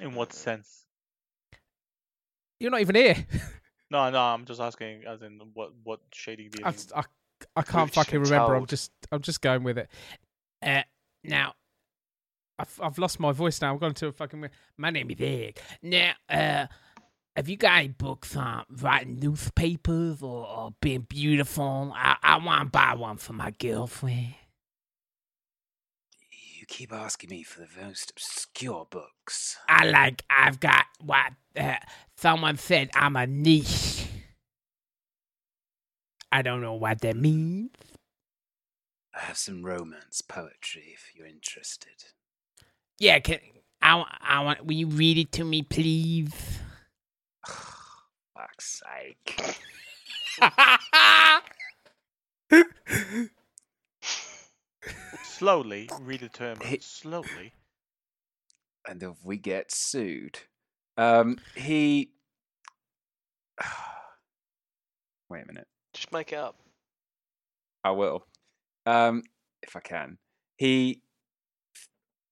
In 0.00 0.14
what 0.14 0.32
sense? 0.32 0.84
You're 2.58 2.70
not 2.70 2.80
even 2.80 2.96
here. 2.96 3.26
No, 3.90 4.08
no, 4.10 4.20
I'm 4.20 4.44
just 4.44 4.60
asking, 4.60 5.04
as 5.06 5.22
in 5.22 5.40
what 5.54 5.72
what 5.82 6.00
shady 6.12 6.48
deal? 6.48 6.66
I, 6.66 6.74
I, 6.94 7.02
I 7.56 7.62
can't 7.62 7.86
We've 7.86 7.94
fucking 7.94 8.22
been 8.22 8.30
remember. 8.30 8.54
I'm 8.54 8.66
just 8.66 8.92
I'm 9.10 9.20
just 9.20 9.40
going 9.40 9.64
with 9.64 9.78
it. 9.78 9.88
Uh, 10.62 10.82
now, 11.24 11.54
I've 12.58 12.80
I've 12.82 12.98
lost 12.98 13.18
my 13.18 13.32
voice 13.32 13.60
now. 13.60 13.72
I'm 13.72 13.78
going 13.78 13.94
to 13.94 14.08
a 14.08 14.12
fucking. 14.12 14.48
my 14.76 14.90
name 14.90 15.10
is 15.10 15.16
Egg. 15.20 15.58
Now, 15.82 16.12
uh, 16.28 16.66
have 17.36 17.48
you 17.48 17.56
got 17.56 17.78
any 17.78 17.88
books 17.88 18.36
on 18.36 18.64
writing 18.70 19.18
newspapers 19.18 20.22
or, 20.22 20.46
or 20.46 20.74
being 20.80 21.06
beautiful? 21.08 21.92
I, 21.96 22.16
I 22.22 22.36
want 22.38 22.60
to 22.60 22.66
buy 22.66 22.94
one 22.94 23.16
for 23.16 23.32
my 23.32 23.50
girlfriend. 23.52 24.34
Keep 26.70 26.92
asking 26.92 27.30
me 27.30 27.42
for 27.42 27.62
the 27.62 27.68
most 27.82 28.12
obscure 28.12 28.86
books. 28.88 29.58
I 29.68 29.86
like, 29.86 30.22
I've 30.30 30.60
got 30.60 30.84
what 31.04 31.32
uh, 31.56 31.74
someone 32.16 32.58
said 32.58 32.90
I'm 32.94 33.16
a 33.16 33.26
niche. 33.26 34.06
I 36.30 36.42
don't 36.42 36.62
know 36.62 36.74
what 36.74 37.00
that 37.00 37.16
means. 37.16 37.70
I 39.12 39.22
have 39.22 39.36
some 39.36 39.64
romance 39.64 40.22
poetry 40.22 40.94
if 40.94 41.10
you're 41.12 41.26
interested. 41.26 42.04
Yeah, 43.00 43.18
can 43.18 43.40
I, 43.82 44.04
I 44.22 44.44
want, 44.44 44.64
will 44.64 44.76
you 44.76 44.86
read 44.86 45.18
it 45.18 45.32
to 45.32 45.44
me, 45.44 45.62
please? 45.62 46.32
Fuck's 48.32 48.80
sake. 48.80 49.58
Slowly, 55.40 55.88
read 56.02 56.20
it. 56.22 56.38
He- 56.64 56.80
Slowly. 56.80 57.54
And 58.86 59.02
if 59.02 59.24
we 59.24 59.38
get 59.38 59.72
sued. 59.72 60.38
Um, 60.98 61.38
he. 61.54 62.10
Wait 65.30 65.42
a 65.42 65.46
minute. 65.46 65.66
Just 65.94 66.12
make 66.12 66.34
it 66.34 66.38
up. 66.38 66.60
I 67.82 67.92
will. 67.92 68.26
Um, 68.84 69.22
if 69.62 69.76
I 69.76 69.80
can. 69.80 70.18
He 70.58 71.00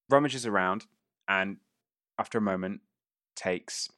rummages 0.07 0.45
around 0.45 0.85
and, 1.27 1.57
after 2.19 2.37
a 2.37 2.41
moment, 2.41 2.81
takes 3.35 3.89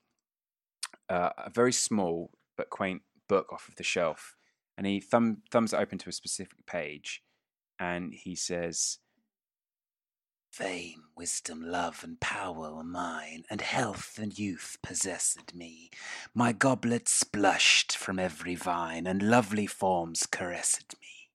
uh, 1.10 1.32
a 1.38 1.50
very 1.50 1.74
small 1.74 2.32
but 2.56 2.70
quaint 2.70 3.02
book 3.28 3.52
off 3.52 3.68
of 3.68 3.76
the 3.76 3.84
shelf 3.84 4.38
and 4.78 4.88
he 4.88 5.02
thumb, 5.02 5.42
thumbs 5.52 5.74
it 5.74 5.82
open 5.82 5.98
to 5.98 6.08
a 6.08 6.14
specific 6.14 6.66
page 6.66 7.22
and 7.82 8.14
he 8.14 8.36
says, 8.36 9.00
Fame, 10.52 11.06
wisdom, 11.18 11.64
love, 11.64 12.04
and 12.04 12.20
power 12.20 12.76
were 12.76 12.84
mine, 12.84 13.44
and 13.50 13.62
health 13.62 14.20
and 14.22 14.38
youth 14.38 14.78
possessed 14.84 15.56
me. 15.56 15.90
My 16.36 16.52
goblets 16.52 17.24
blushed 17.24 17.98
from 17.98 18.20
every 18.20 18.54
vine, 18.54 19.08
and 19.08 19.24
lovely 19.24 19.66
forms 19.66 20.28
caressed 20.28 20.94
me. 21.02 21.32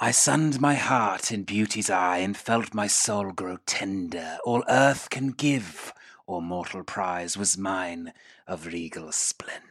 I 0.00 0.12
sunned 0.12 0.60
my 0.60 0.74
heart 0.74 1.32
in 1.32 1.42
beauty's 1.42 1.90
eye, 1.90 2.18
and 2.18 2.36
felt 2.36 2.72
my 2.72 2.86
soul 2.86 3.32
grow 3.32 3.58
tender. 3.66 4.38
All 4.44 4.62
earth 4.68 5.10
can 5.10 5.32
give, 5.32 5.92
or 6.24 6.40
mortal 6.40 6.84
prize, 6.84 7.36
was 7.36 7.58
mine 7.58 8.12
of 8.46 8.66
regal 8.66 9.10
splendor. 9.10 9.64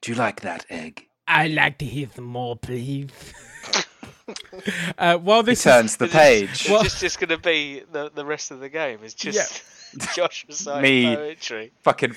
Do 0.00 0.12
you 0.12 0.16
like 0.16 0.42
that 0.42 0.66
egg? 0.70 1.08
I'd 1.26 1.52
like 1.52 1.78
to 1.78 1.84
hear 1.84 2.08
some 2.14 2.24
more, 2.24 2.56
please. 2.56 3.08
Uh, 4.96 5.18
while 5.18 5.42
He 5.42 5.50
this 5.52 5.64
turns 5.64 5.98
the 5.98 6.06
It's 6.06 6.14
page. 6.14 6.66
Well- 6.70 6.82
just, 6.82 6.98
just 6.98 7.20
going 7.20 7.28
to 7.28 7.36
be 7.36 7.82
the, 7.92 8.10
the 8.14 8.24
rest 8.24 8.50
of 8.50 8.58
the 8.60 8.70
game. 8.70 9.00
It's 9.02 9.12
just 9.12 9.62
Josh 10.16 10.46
reciting 10.48 10.82
Me. 11.10 11.14
poetry. 11.14 11.72
Fucking 11.82 12.16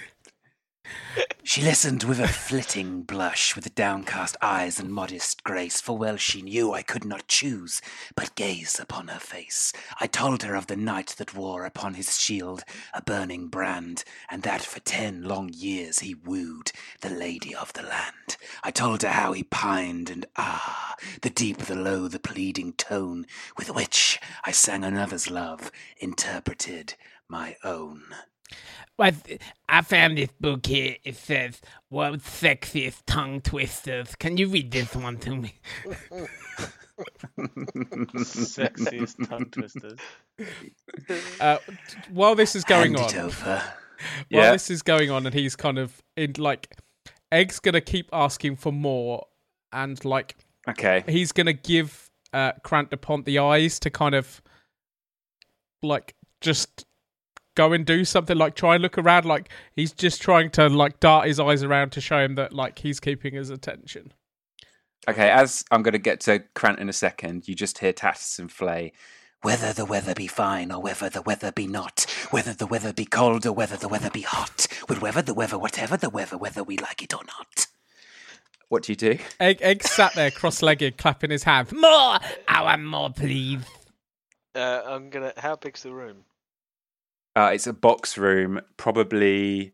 She 1.44 1.62
listened 1.62 2.04
with 2.04 2.20
a 2.20 2.28
flitting 2.28 3.04
blush, 3.04 3.56
with 3.56 3.74
downcast 3.74 4.36
eyes 4.42 4.80
and 4.80 4.92
modest 4.92 5.46
grace, 5.46 5.80
for 5.80 5.98
well 5.98 6.18
she 6.18 6.42
knew 6.42 6.74
I 6.74 6.82
could 6.82 7.06
not 7.06 7.28
choose 7.28 7.82
but 8.16 8.36
gaze 8.36 8.80
upon 8.80 9.08
her 9.08 9.20
face. 9.20 9.72
I 10.00 10.08
told 10.08 10.44
her 10.44 10.56
of 10.56 10.68
the 10.68 10.76
knight 10.76 11.16
that 11.18 11.34
wore 11.34 11.66
upon 11.66 11.94
his 11.94 12.20
shield 12.20 12.64
a 12.94 13.02
burning 13.02 13.48
brand, 13.48 14.04
and 14.30 14.44
that 14.44 14.62
for 14.62 14.82
ten 14.82 15.24
long 15.24 15.50
years 15.54 16.00
he 16.00 16.14
wooed 16.14 16.74
the 17.02 17.10
lady 17.10 17.56
of 17.56 17.72
the 17.74 17.84
land. 17.84 18.36
I 18.62 18.72
told 18.72 19.04
her 19.04 19.10
how 19.10 19.32
he 19.32 19.44
pined, 19.44 20.10
and 20.10 20.26
ah, 20.36 20.96
the 21.22 21.30
deep, 21.30 21.60
the 21.60 21.76
low, 21.76 22.10
the 22.10 22.20
pleading 22.20 22.74
tone 22.74 23.26
with 23.58 23.74
which 23.74 24.20
I 24.44 24.52
sang 24.52 24.84
another's 24.84 25.30
love, 25.30 25.72
interpreted 26.00 26.96
my 27.30 27.56
own. 27.64 28.04
Well, 28.98 29.12
I 29.70 29.82
found 29.84 30.18
this 30.18 30.32
book 30.40 30.66
here. 30.66 30.96
It 31.04 31.16
says, 31.16 31.62
World's 31.90 32.26
Sexiest 32.26 33.04
Tongue 33.06 33.42
Twisters. 33.42 34.16
Can 34.16 34.38
you 34.38 34.48
read 34.48 34.72
this 34.72 34.96
one 34.96 35.18
to 35.20 35.36
me? 35.36 35.54
Sexiest 37.38 39.30
tongue 39.30 39.50
twisters. 39.52 40.00
uh, 41.40 41.58
while 42.12 42.36
this 42.36 42.56
is 42.56 42.64
going 42.64 42.96
Hand 42.96 43.16
on, 43.16 43.26
over. 43.26 43.64
while 44.30 44.44
Yeah. 44.44 44.52
this 44.52 44.70
is 44.70 44.82
going 44.82 45.12
on, 45.12 45.26
and 45.26 45.34
he's 45.36 45.56
kind 45.56 45.78
of 45.78 46.02
in 46.16 46.34
like, 46.38 46.76
Egg's 47.32 47.60
gonna 47.60 47.82
keep 47.82 48.10
asking 48.14 48.56
for 48.56 48.72
more, 48.72 49.28
and 49.72 50.04
like 50.06 50.38
okay. 50.68 51.04
he's 51.08 51.32
gonna 51.32 51.54
give 51.54 52.10
uh 52.34 52.54
Krant 52.64 52.90
DuPont 52.90 53.26
the 53.26 53.40
eyes 53.40 53.80
to 53.82 53.90
kind 53.90 54.16
of 54.16 54.42
like 55.84 56.16
just 56.42 56.86
go 57.58 57.74
and 57.74 57.86
do 57.86 58.06
something 58.06 58.38
like 58.38 58.56
try 58.56 58.76
and 58.76 58.82
look 58.82 58.98
around 58.98 59.26
like 59.26 59.50
he's 59.76 59.92
just 59.92 60.22
trying 60.22 60.50
to 60.52 60.70
like 60.70 61.02
dart 61.02 61.28
his 61.28 61.40
eyes 61.40 61.64
around 61.64 61.92
to 61.92 62.00
show 62.00 62.20
him 62.20 62.36
that 62.36 62.54
like 62.54 62.80
he's 62.80 63.02
keeping 63.02 63.34
his 63.34 63.50
attention 63.50 64.14
Okay, 65.10 65.30
as 65.30 65.64
I'm 65.72 65.84
going 65.84 65.94
to 65.94 66.00
get 66.00 66.20
to 66.22 66.44
Krant 66.54 66.80
in 66.80 66.90
a 66.90 66.94
second, 66.94 67.48
you 67.48 67.56
just 67.56 67.78
hear 67.78 67.94
Tatterson 67.94 68.50
Flay. 68.50 68.92
Whether 69.42 69.72
the 69.72 69.86
weather 69.86 70.14
be 70.14 70.28
fine 70.28 70.70
or 70.70 70.82
whether 70.82 71.10
the 71.10 71.22
weather 71.22 71.52
be 71.52 71.66
not, 71.66 72.06
whether 72.32 72.54
the 72.54 72.68
weather 72.68 72.92
be 72.92 73.06
cold 73.06 73.46
or 73.46 73.54
whether 73.54 73.78
the 73.78 73.88
weather 73.88 74.10
be 74.10 74.22
hot, 74.22 74.68
with 74.90 75.02
whether 75.02 75.22
the 75.22 75.34
weather, 75.34 75.58
whatever 75.58 75.96
the 75.96 76.10
weather, 76.10 76.38
whether 76.38 76.62
we 76.62 76.78
like 76.78 77.04
it 77.04 77.14
or 77.14 77.24
not. 77.24 77.68
What 78.68 78.84
do 78.84 78.92
you 78.92 78.98
do? 78.98 79.18
egg 79.40 79.60
egg 79.62 79.84
sat 79.84 80.14
there 80.16 80.30
cross-legged 80.32 80.98
clapping 80.98 81.30
his 81.30 81.44
hands 81.44 81.72
More! 81.72 82.18
I 82.50 82.62
want 82.64 82.84
more, 82.84 83.10
please. 83.10 83.62
Uh, 84.54 84.82
I'm 84.86 85.10
gonna. 85.10 85.32
How 85.38 85.56
big's 85.56 85.84
the 85.84 85.94
room? 85.94 86.26
Uh, 87.38 87.52
it's 87.54 87.68
a 87.68 87.74
box 87.74 88.18
room, 88.18 88.60
probably 88.78 89.72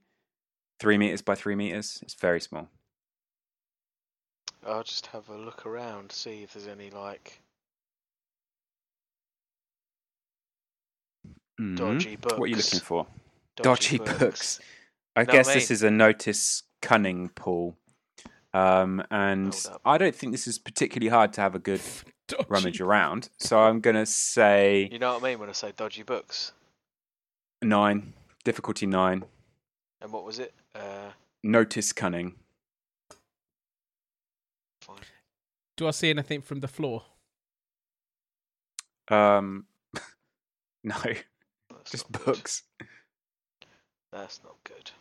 three 0.81 0.97
meters 0.97 1.21
by 1.21 1.33
three 1.33 1.55
meters. 1.55 1.99
It's 2.01 2.13
very 2.13 2.41
small. 2.41 2.67
I'll 4.67 4.83
just 4.83 5.05
have 5.07 5.29
a 5.29 5.37
look 5.37 5.65
around, 5.65 6.11
see 6.11 6.43
if 6.43 6.51
there's 6.53 6.67
any 6.67 6.89
like 6.89 7.39
Mhm. 11.57 11.77
dodgy 11.77 12.17
books. 12.17 12.37
What 12.37 12.45
are 12.45 12.47
you 12.47 12.57
looking 12.57 12.81
for? 12.81 13.07
Dodgy, 13.55 13.97
Dodgy, 13.97 13.97
books. 13.99 14.19
books. 14.19 14.59
I 15.15 15.23
Know 15.23 15.31
guess 15.31 15.45
what 15.45 15.51
I 15.51 15.59
this 15.59 15.71
is 15.71 15.83
a 15.83 15.91
notice 15.91 16.63
cunning 16.81 17.29
pool. 17.29 17.77
Um, 18.53 19.05
and 19.09 19.55
I 19.85 19.97
don't 19.97 20.13
think 20.13 20.33
this 20.33 20.47
is 20.47 20.59
particularly 20.59 21.09
hard 21.09 21.31
to 21.33 21.41
have 21.41 21.55
a 21.55 21.59
good 21.59 21.79
Dodgy. 22.27 22.45
rummage 22.49 22.81
around. 22.81 23.29
So 23.37 23.57
I'm 23.57 23.79
going 23.79 23.95
to 23.95 24.05
say 24.05 24.89
You 24.91 24.99
know 24.99 25.13
what 25.13 25.23
I 25.23 25.29
mean 25.29 25.39
when 25.39 25.47
I 25.47 25.53
say 25.53 25.71
dodgy 25.71 26.03
books? 26.03 26.51
Nine, 27.65 28.13
difficulty 28.43 28.85
nine, 28.85 29.23
And 30.01 30.11
what 30.11 30.23
was 30.25 30.39
it? 30.39 30.53
Uh, 30.75 31.11
notice 31.43 31.91
cunning. 31.93 32.35
fine. 34.81 34.97
do 35.77 35.87
i 35.87 35.91
see 35.91 36.09
anything 36.09 36.41
from 36.41 36.59
the 36.59 36.67
floor 36.67 37.03
Um, 39.09 39.65
no, 40.83 40.95
That's 41.69 41.91
just 41.91 42.09
not 42.11 42.19
good. 42.19 42.25
books. 42.25 42.63
That's 44.11 44.41
not 44.43 44.55
good. 44.63 44.91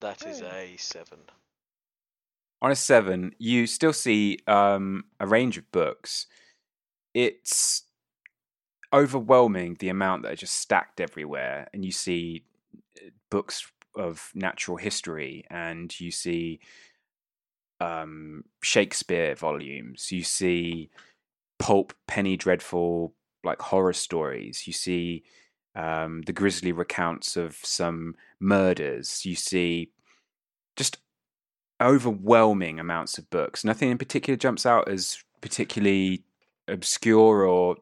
That 0.00 0.24
is 0.26 0.40
a 0.42 0.76
seven. 0.78 1.18
On 2.62 2.70
a 2.70 2.76
seven, 2.76 3.34
you 3.38 3.66
still 3.66 3.92
see 3.92 4.38
um, 4.46 5.04
a 5.18 5.26
range 5.26 5.56
of 5.58 5.70
books. 5.72 6.26
It's 7.14 7.82
overwhelming 8.92 9.76
the 9.78 9.88
amount 9.88 10.22
that 10.22 10.32
are 10.32 10.36
just 10.36 10.56
stacked 10.56 11.00
everywhere, 11.00 11.68
and 11.72 11.84
you 11.84 11.92
see 11.92 12.44
uh, 12.98 13.10
books 13.30 13.70
of 13.96 14.30
natural 14.34 14.76
history, 14.76 15.44
and 15.50 15.98
you 16.00 16.10
see 16.10 16.60
um, 17.80 18.44
Shakespeare 18.62 19.34
volumes. 19.34 20.12
You 20.12 20.22
see 20.22 20.90
pulp, 21.58 21.92
penny 22.06 22.36
dreadful, 22.36 23.14
like 23.44 23.60
horror 23.60 23.92
stories. 23.92 24.66
You 24.66 24.72
see 24.72 25.24
um, 25.74 26.22
the 26.22 26.32
grisly 26.32 26.72
recounts 26.72 27.36
of 27.36 27.56
some 27.56 28.16
murders. 28.38 29.24
You 29.24 29.34
see 29.34 29.90
just 30.76 30.98
overwhelming 31.80 32.78
amounts 32.78 33.18
of 33.18 33.30
books. 33.30 33.64
Nothing 33.64 33.90
in 33.90 33.98
particular 33.98 34.36
jumps 34.36 34.66
out 34.66 34.88
as 34.88 35.22
particularly 35.40 36.22
obscure 36.68 37.44
or 37.44 37.76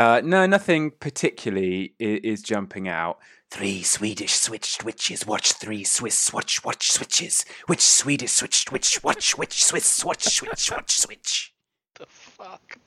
uh, 0.00 0.22
no, 0.24 0.46
nothing 0.46 0.92
particularly 0.92 1.92
is, 1.98 2.20
is 2.22 2.42
jumping 2.42 2.88
out. 2.88 3.18
Three 3.50 3.82
Swedish 3.82 4.32
switched 4.32 4.82
witches 4.82 5.26
watch 5.26 5.52
three 5.52 5.84
Swiss 5.84 6.18
swatch 6.18 6.64
watch 6.64 6.90
switches. 6.90 7.44
Which 7.66 7.82
Swedish 7.82 8.32
switched 8.32 8.72
witch 8.72 9.02
watch 9.04 9.36
which 9.36 9.62
Swiss 9.62 9.84
swatch 9.84 10.22
switch 10.22 10.70
watch 10.70 10.92
switch. 10.92 11.52
The 11.96 12.06
fuck? 12.08 12.78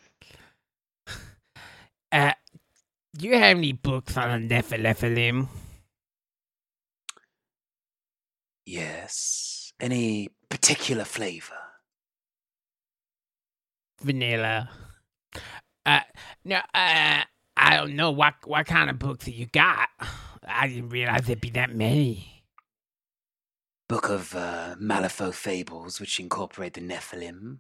Uh, 2.12 2.32
do 3.18 3.28
you 3.28 3.34
have 3.34 3.58
any 3.58 3.72
books 3.72 4.16
on 4.18 4.48
the 4.48 4.56
Nephilim? 4.56 5.48
Yes. 8.68 9.74
Any 9.80 10.30
particular 10.48 11.06
flavor? 11.06 11.58
Vanilla. 14.00 14.70
Uh, 15.86 16.00
no, 16.46 16.58
uh, 16.74 17.24
I 17.58 17.78
don't 17.78 17.96
know 17.96 18.12
what 18.12 18.36
what 18.46 18.66
kind 18.66 18.90
of 18.90 19.00
books 19.00 19.26
that 19.26 19.34
you 19.34 19.48
got. 19.48 19.90
I 20.48 20.68
didn't 20.68 20.90
realize 20.90 21.26
there'd 21.26 21.42
be 21.42 21.50
that 21.52 21.76
many. 21.76 22.44
Book 23.88 24.10
of 24.10 24.34
uh, 24.36 24.76
Malifaux 24.80 25.34
fables, 25.34 26.00
which 26.00 26.20
incorporate 26.20 26.74
the 26.74 26.82
Nephilim. 26.82 27.58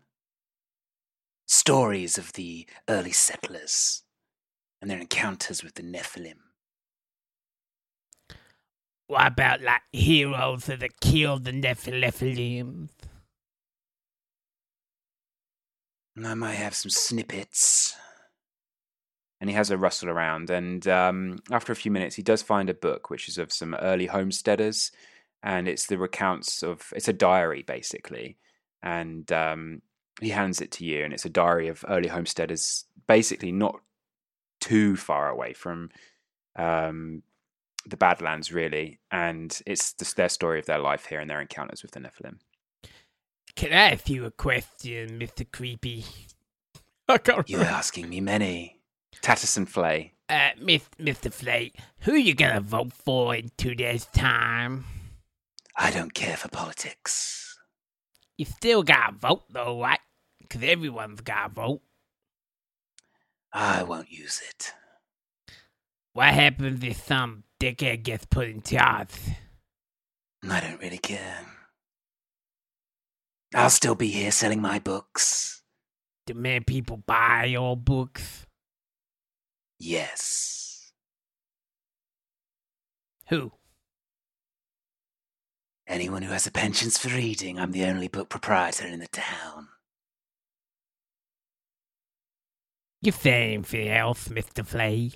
Stories 1.47 2.17
of 2.17 2.33
the 2.33 2.65
early 2.89 3.11
settlers 3.11 4.03
and 4.81 4.89
their 4.89 4.99
encounters 4.99 5.63
with 5.63 5.75
the 5.75 5.83
Nephilim. 5.83 6.39
What 9.07 9.27
about 9.27 9.61
like 9.61 9.81
heroes 9.91 10.65
that 10.65 10.99
killed 11.01 11.43
the 11.43 11.51
Nephilim? 11.51 12.89
I 16.23 16.33
might 16.35 16.53
have 16.53 16.75
some 16.75 16.91
snippets. 16.91 17.95
And 19.43 19.49
he 19.49 19.57
has 19.57 19.71
a 19.71 19.77
rustle 19.77 20.07
around, 20.09 20.49
and 20.49 20.87
um, 20.87 21.39
after 21.51 21.73
a 21.73 21.75
few 21.75 21.91
minutes, 21.91 22.15
he 22.15 22.21
does 22.21 22.41
find 22.41 22.69
a 22.69 22.73
book 22.73 23.09
which 23.09 23.27
is 23.27 23.37
of 23.37 23.51
some 23.51 23.75
early 23.75 24.05
homesteaders, 24.05 24.89
and 25.43 25.67
it's 25.67 25.87
the 25.87 25.97
recounts 25.97 26.63
of 26.63 26.93
it's 26.95 27.09
a 27.09 27.13
diary 27.13 27.61
basically, 27.61 28.37
and 28.81 29.29
um, 29.33 29.81
he 30.21 30.29
hands 30.29 30.61
it 30.61 30.71
to 30.71 30.85
you, 30.85 31.03
and 31.03 31.11
it's 31.13 31.25
a 31.25 31.29
diary 31.29 31.67
of 31.67 31.83
early 31.89 32.07
homesteaders, 32.07 32.85
basically 33.05 33.51
not 33.51 33.81
too 34.61 34.95
far 34.95 35.27
away 35.27 35.51
from 35.51 35.89
um, 36.55 37.21
the 37.85 37.97
Badlands, 37.97 38.53
really, 38.53 39.01
and 39.11 39.61
it's 39.65 39.93
just 39.93 40.15
their 40.15 40.29
story 40.29 40.59
of 40.59 40.67
their 40.67 40.79
life 40.79 41.07
here 41.07 41.19
and 41.19 41.29
their 41.29 41.41
encounters 41.41 41.81
with 41.81 41.91
the 41.91 41.99
Nephilim. 41.99 42.37
Can 43.57 43.73
I 43.73 43.91
ask 43.91 44.09
you 44.09 44.23
a 44.23 44.31
question, 44.31 45.17
Mister 45.17 45.43
Creepy? 45.43 46.05
I 47.09 47.17
can't 47.17 47.49
You're 47.49 47.59
remember. 47.59 47.77
asking 47.77 48.07
me 48.07 48.21
many. 48.21 48.79
And 49.25 49.69
Flay. 49.69 50.13
Uh, 50.27 50.49
Miss, 50.59 50.83
Mr. 50.99 51.31
Flay, 51.31 51.71
who 51.99 52.13
you 52.13 52.33
gonna 52.35 52.59
vote 52.59 52.91
for 52.91 53.33
in 53.35 53.51
two 53.57 53.73
days' 53.75 54.05
time? 54.07 54.85
I 55.77 55.91
don't 55.91 56.13
care 56.13 56.35
for 56.37 56.49
politics. 56.49 57.57
You 58.37 58.45
still 58.45 58.83
gotta 58.83 59.15
vote 59.15 59.43
though, 59.49 59.79
right? 59.81 59.99
'Cause 60.49 60.63
everyone's 60.63 61.21
gotta 61.21 61.53
vote. 61.53 61.81
I 63.53 63.83
won't 63.83 64.11
use 64.11 64.41
it. 64.49 64.73
What 66.13 66.33
happens 66.33 66.83
if 66.83 66.97
some 67.05 67.43
dickhead 67.59 68.03
gets 68.03 68.25
put 68.25 68.49
in 68.49 68.61
charge? 68.61 69.15
I 70.47 70.59
don't 70.59 70.81
really 70.81 70.97
care. 70.97 71.45
I'll 73.55 73.69
still 73.69 73.95
be 73.95 74.09
here 74.09 74.31
selling 74.31 74.61
my 74.61 74.79
books. 74.79 75.61
Do 76.25 76.33
many 76.33 76.59
people 76.61 76.97
buy 76.97 77.45
your 77.45 77.77
books? 77.77 78.45
Yes. 79.79 80.91
Who? 83.29 83.51
Anyone 85.87 86.21
who 86.21 86.31
has 86.31 86.47
a 86.47 86.51
penchant 86.51 86.93
for 86.93 87.09
reading, 87.09 87.59
I'm 87.59 87.71
the 87.71 87.85
only 87.85 88.07
book 88.07 88.29
proprietor 88.29 88.87
in 88.87 88.99
the 88.99 89.07
town. 89.07 89.67
You 93.01 93.11
say 93.11 93.53
anything 93.53 93.89
else, 93.89 94.29
Mr. 94.29 94.65
Flay? 94.65 95.11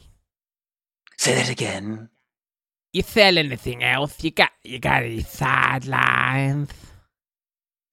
Say 1.17 1.35
that 1.35 1.49
again. 1.49 2.09
You 2.91 3.01
sell 3.01 3.37
anything 3.37 3.83
else? 3.83 4.23
You 4.23 4.31
got 4.31 4.51
you 4.63 4.79
got 4.79 5.03
any 5.03 5.21
sidelines? 5.21 6.71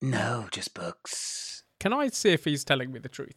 No, 0.01 0.47
just 0.51 0.73
books. 0.73 1.63
Can 1.79 1.93
I 1.93 2.07
see 2.09 2.31
if 2.31 2.45
he's 2.45 2.63
telling 2.63 2.91
me 2.91 2.99
the 2.99 3.09
truth? 3.09 3.35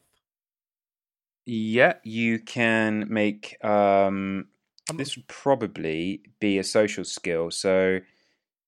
Yeah, 1.51 1.95
you 2.03 2.41
can 2.41 3.07
make. 3.09 3.57
Um, 3.65 4.49
this 4.97 5.17
would 5.17 5.27
probably 5.29 6.21
be 6.41 6.59
a 6.59 6.63
social 6.65 7.05
skill. 7.05 7.51
So, 7.51 8.01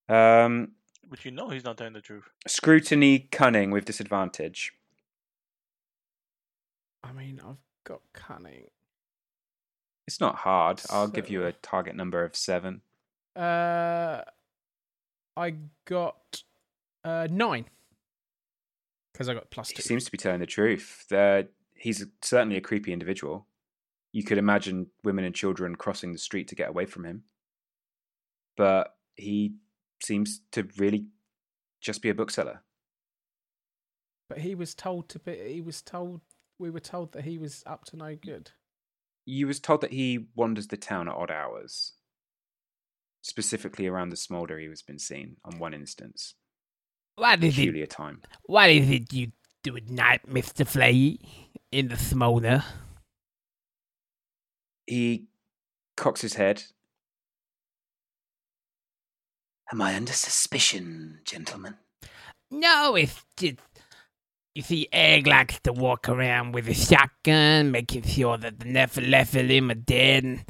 um, 0.09 0.73
But 1.07 1.23
you 1.27 1.31
know 1.31 1.51
he's 1.51 1.63
not 1.65 1.77
telling 1.77 1.93
the 1.93 2.01
truth. 2.01 2.25
scrutiny, 2.47 3.19
cunning 3.31 3.71
with 3.71 3.85
disadvantage. 3.85 4.73
I 7.05 7.13
mean, 7.13 7.39
I've 7.47 7.57
got 7.85 8.01
cunning. 8.15 8.69
It's 10.07 10.19
not 10.21 10.37
hard. 10.37 10.81
I'll 10.89 11.09
give 11.09 11.29
you 11.29 11.45
a 11.45 11.53
target 11.53 11.95
number 11.97 12.25
of 12.25 12.35
seven. 12.35 12.81
Uh, 13.37 14.23
I 15.37 15.55
got 15.85 16.43
uh 17.05 17.29
nine 17.31 17.67
because 19.13 19.29
I 19.29 19.35
got 19.35 19.51
plus 19.51 19.69
He 19.69 19.77
two. 19.77 19.83
seems 19.83 20.07
to 20.07 20.11
be 20.11 20.17
telling 20.19 20.41
the 20.41 20.47
truth. 20.47 21.07
Uh, 21.13 21.43
he's 21.81 22.05
certainly 22.23 22.57
a 22.57 22.61
creepy 22.61 22.93
individual. 22.93 23.47
You 24.13 24.23
could 24.23 24.39
imagine 24.39 24.89
women 25.03 25.25
and 25.25 25.35
children 25.35 25.75
crossing 25.77 26.13
the 26.13 26.19
street 26.19 26.49
to 26.49 26.55
get 26.55 26.69
away 26.69 26.85
from 26.85 27.05
him. 27.05 27.25
But 28.57 28.95
he 29.17 29.55
seems 30.03 30.41
to 30.53 30.69
really 30.77 31.07
just 31.81 32.03
be 32.03 32.11
a 32.11 32.15
bookseller. 32.15 32.61
But 34.29 34.39
he 34.39 34.55
was 34.55 34.75
told 34.75 35.09
to 35.11 35.19
be. 35.19 35.37
He 35.55 35.61
was 35.61 35.81
told. 35.83 36.21
We 36.59 36.71
were 36.71 36.81
told 36.81 37.13
that 37.13 37.25
he 37.25 37.39
was 37.39 37.63
up 37.67 37.87
to 37.87 37.97
no 37.97 38.15
good. 38.15 38.51
You 39.25 39.47
was 39.47 39.59
told 39.61 39.81
that 39.81 39.93
he 39.93 40.27
wanders 40.35 40.67
the 40.67 40.77
town 40.77 41.09
at 41.09 41.15
odd 41.15 41.31
hours. 41.31 41.95
Specifically 43.23 43.87
around 43.87 44.11
the 44.11 44.17
smolder 44.17 44.59
he 44.59 44.69
was 44.69 44.83
been 44.83 44.99
seen 44.99 45.37
on 45.45 45.59
one 45.59 45.73
instance. 45.73 46.35
What 47.17 47.43
is 47.43 47.55
Peculiar 47.55 47.85
it? 47.85 47.91
time. 47.91 48.21
What 48.45 48.71
is 48.71 48.91
it 48.91 49.13
you 49.13 49.33
do 49.63 49.77
at 49.77 49.89
night, 49.89 50.23
Mr. 50.29 50.67
Flay? 50.67 51.19
In 51.73 51.89
the 51.89 51.97
smolder? 51.97 52.65
He 54.87 55.27
cocks 55.97 56.21
his 56.21 56.35
head. 56.35 56.65
Am 59.73 59.81
I 59.81 59.95
under 59.95 60.13
suspicion, 60.13 61.21
gentlemen? 61.25 61.77
No, 62.51 62.97
it's 62.97 63.25
just. 63.37 63.59
You 64.57 64.63
see, 64.63 64.89
Egg 64.93 65.29
likes 65.29 65.61
to 65.61 65.73
walk 65.73 66.09
around 66.09 66.53
with 66.53 66.69
a 66.69 66.75
shotgun, 66.75 67.71
making 67.71 68.03
sure 68.03 68.37
that 68.37 68.59
the 68.59 68.65
Nephilim 68.65 69.71
are 69.71 69.75
dead. 69.75 70.25
And 70.25 70.45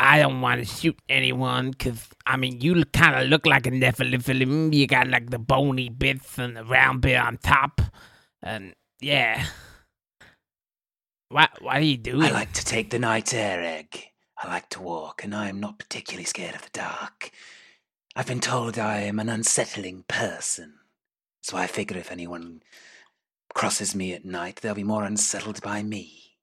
I 0.00 0.18
don't 0.18 0.40
want 0.40 0.60
to 0.60 0.66
shoot 0.66 0.98
anyone, 1.08 1.70
because, 1.70 2.08
I 2.26 2.36
mean, 2.36 2.60
you 2.60 2.84
kind 2.86 3.14
of 3.14 3.28
look 3.28 3.46
like 3.46 3.68
a 3.68 3.70
Nephilim. 3.70 4.74
You 4.74 4.88
got, 4.88 5.06
like, 5.06 5.30
the 5.30 5.38
bony 5.38 5.90
bits 5.90 6.38
and 6.38 6.56
the 6.56 6.64
round 6.64 7.02
bit 7.02 7.18
on 7.18 7.38
top. 7.38 7.80
And, 8.42 8.74
yeah. 9.00 9.46
What, 11.28 11.50
what 11.60 11.76
are 11.76 11.80
you 11.80 11.96
doing? 11.96 12.22
I 12.22 12.30
like 12.30 12.52
to 12.52 12.64
take 12.64 12.90
the 12.90 12.98
night 12.98 13.34
air, 13.34 13.62
Egg. 13.62 14.10
I 14.38 14.48
like 14.48 14.68
to 14.70 14.82
walk, 14.82 15.24
and 15.24 15.34
I 15.34 15.48
am 15.48 15.58
not 15.58 15.78
particularly 15.78 16.24
scared 16.24 16.54
of 16.54 16.62
the 16.62 16.70
dark. 16.72 17.30
I've 18.14 18.26
been 18.26 18.40
told 18.40 18.78
I 18.78 19.00
am 19.00 19.18
an 19.18 19.28
unsettling 19.28 20.04
person. 20.08 20.74
So 21.42 21.56
I 21.56 21.66
figure 21.66 21.96
if 21.98 22.10
anyone 22.10 22.62
crosses 23.54 23.94
me 23.94 24.12
at 24.12 24.24
night, 24.24 24.56
they'll 24.56 24.74
be 24.74 24.84
more 24.84 25.04
unsettled 25.04 25.62
by 25.62 25.82
me. 25.82 26.36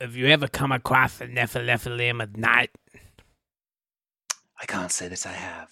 Have 0.00 0.16
you 0.16 0.26
ever 0.26 0.48
come 0.48 0.72
across 0.72 1.20
a 1.20 1.26
Nephilim 1.26 2.22
at 2.22 2.36
night? 2.36 2.70
I 4.60 4.66
can't 4.66 4.92
say 4.92 5.08
that 5.08 5.26
I 5.26 5.32
have. 5.32 5.70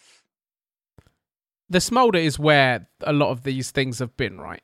The 1.69 1.81
smolder 1.81 2.19
is 2.19 2.39
where 2.39 2.89
a 3.01 3.13
lot 3.13 3.31
of 3.31 3.43
these 3.43 3.71
things 3.71 3.99
have 3.99 4.17
been, 4.17 4.41
right? 4.41 4.63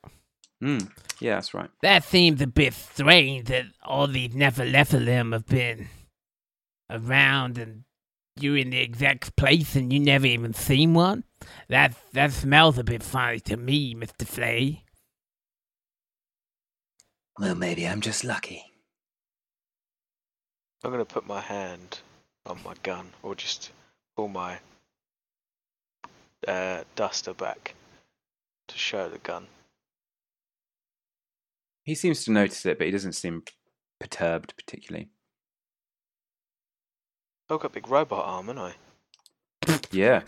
Mm, 0.63 0.91
yeah, 1.21 1.35
that's 1.37 1.55
right. 1.55 1.71
That 1.83 2.05
seems 2.05 2.41
a 2.43 2.47
bit 2.47 2.75
strange 2.75 3.49
that 3.49 3.67
all 3.83 4.07
these 4.07 4.35
Nephilim 4.35 5.33
have 5.33 5.47
been 5.47 5.89
around 6.91 7.59
and 7.59 7.85
you're 8.39 8.57
in 8.57 8.71
the 8.71 8.81
exact 8.81 9.37
place 9.37 9.75
and 9.77 9.93
you 9.93 10.01
never 10.01 10.27
even 10.27 10.53
seen 10.53 10.95
one. 10.95 11.25
That 11.69 11.95
that 12.13 12.33
smells 12.33 12.79
a 12.79 12.85
bit 12.85 13.03
funny 13.03 13.41
to 13.41 13.57
me, 13.57 13.95
Mr. 13.95 14.27
Flay. 14.27 14.85
Well, 17.39 17.55
maybe 17.55 17.87
I'm 17.87 18.03
just 18.03 18.23
lucky. 18.25 18.65
I'm 20.85 20.91
gonna 20.91 21.05
put 21.05 21.27
my 21.27 21.41
hand 21.41 22.01
on 22.47 22.59
my 22.65 22.75
gun, 22.83 23.11
or 23.23 23.35
just 23.35 23.71
pull 24.17 24.29
my 24.29 24.59
uh, 26.47 26.85
duster 26.97 27.35
back 27.35 27.75
to 28.69 28.79
show 28.79 29.09
the 29.09 29.19
gun. 29.19 29.47
He 31.91 31.97
seems 31.97 32.23
to 32.23 32.31
notice 32.31 32.65
it, 32.67 32.79
but 32.79 32.85
he 32.85 32.93
doesn't 32.93 33.15
seem 33.15 33.43
perturbed 33.99 34.55
particularly. 34.57 35.09
I've 37.51 37.59
got 37.59 37.73
a 37.73 37.75
big 37.75 37.89
robot 37.89 38.25
arm, 38.25 38.47
haven't 38.47 38.77
I? 39.67 39.81
Yeah. 39.91 40.23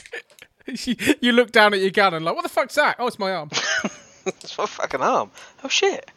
you 0.67 1.31
look 1.31 1.53
down 1.53 1.73
at 1.73 1.79
your 1.79 1.93
gun 1.93 2.15
and 2.15 2.25
like, 2.25 2.35
what 2.35 2.43
the 2.43 2.49
fuck's 2.49 2.75
that? 2.75 2.97
Oh, 2.99 3.07
it's 3.07 3.21
my 3.21 3.31
arm. 3.33 3.51
it's 4.27 4.59
my 4.59 4.67
fucking 4.67 5.03
arm. 5.03 5.31
Oh 5.63 5.69
shit! 5.69 6.11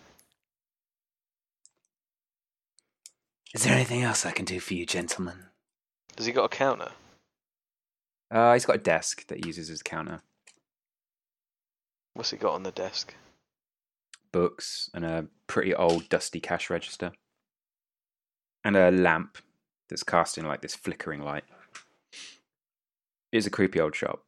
Is 3.54 3.66
there 3.66 3.76
anything 3.76 4.02
else 4.02 4.26
I 4.26 4.32
can 4.32 4.46
do 4.46 4.60
for 4.60 4.74
you, 4.74 4.88
gentlemen? 4.88 5.46
Has 6.18 6.26
he 6.26 6.32
got 6.32 6.46
a 6.46 6.50
counter? 6.50 6.90
Uh, 8.32 8.54
he's 8.54 8.66
got 8.66 8.78
a 8.78 8.80
desk 8.80 9.28
that 9.28 9.46
he 9.46 9.48
uses 9.50 9.70
as 9.70 9.82
a 9.82 9.84
counter. 9.84 10.22
What's 12.16 12.32
he 12.32 12.38
got 12.38 12.56
on 12.56 12.64
the 12.64 12.72
desk? 12.72 13.14
Books 14.36 14.90
and 14.94 15.06
a 15.06 15.28
pretty 15.48 15.74
old 15.74 16.10
dusty 16.10 16.42
cash 16.42 16.70
register. 16.70 17.14
And 18.66 18.76
a 18.76 18.92
lamp 18.92 19.38
that's 19.88 20.04
casting 20.04 20.44
like 20.44 20.62
this 20.62 20.76
flickering 20.76 21.22
light. 21.22 21.46
It 23.32 23.38
is 23.38 23.48
a 23.48 23.50
creepy 23.50 23.80
old 23.80 23.96
shop. 23.96 24.26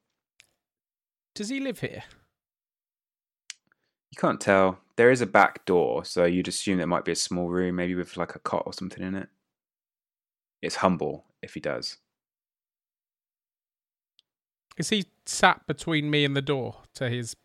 Does 1.36 1.50
he 1.50 1.60
live 1.60 1.82
here? 1.82 2.06
You 4.12 4.18
can't 4.18 4.40
tell. 4.40 4.80
There 4.96 5.12
is 5.12 5.20
a 5.20 5.26
back 5.26 5.66
door, 5.66 6.06
so 6.06 6.24
you'd 6.24 6.48
assume 6.48 6.78
there 6.78 6.88
might 6.88 7.04
be 7.04 7.12
a 7.12 7.16
small 7.16 7.50
room, 7.50 7.76
maybe 7.76 7.94
with 7.94 8.16
like 8.16 8.34
a 8.34 8.40
cot 8.40 8.64
or 8.66 8.72
something 8.72 9.04
in 9.04 9.14
it. 9.14 9.28
It's 10.62 10.78
humble 10.78 11.26
if 11.44 11.54
he 11.54 11.60
does. 11.60 11.98
Is 14.78 14.88
he 14.88 15.08
sat 15.26 15.68
between 15.68 16.10
me 16.10 16.24
and 16.24 16.34
the 16.34 16.42
door 16.42 16.84
to 16.94 17.10
his? 17.10 17.36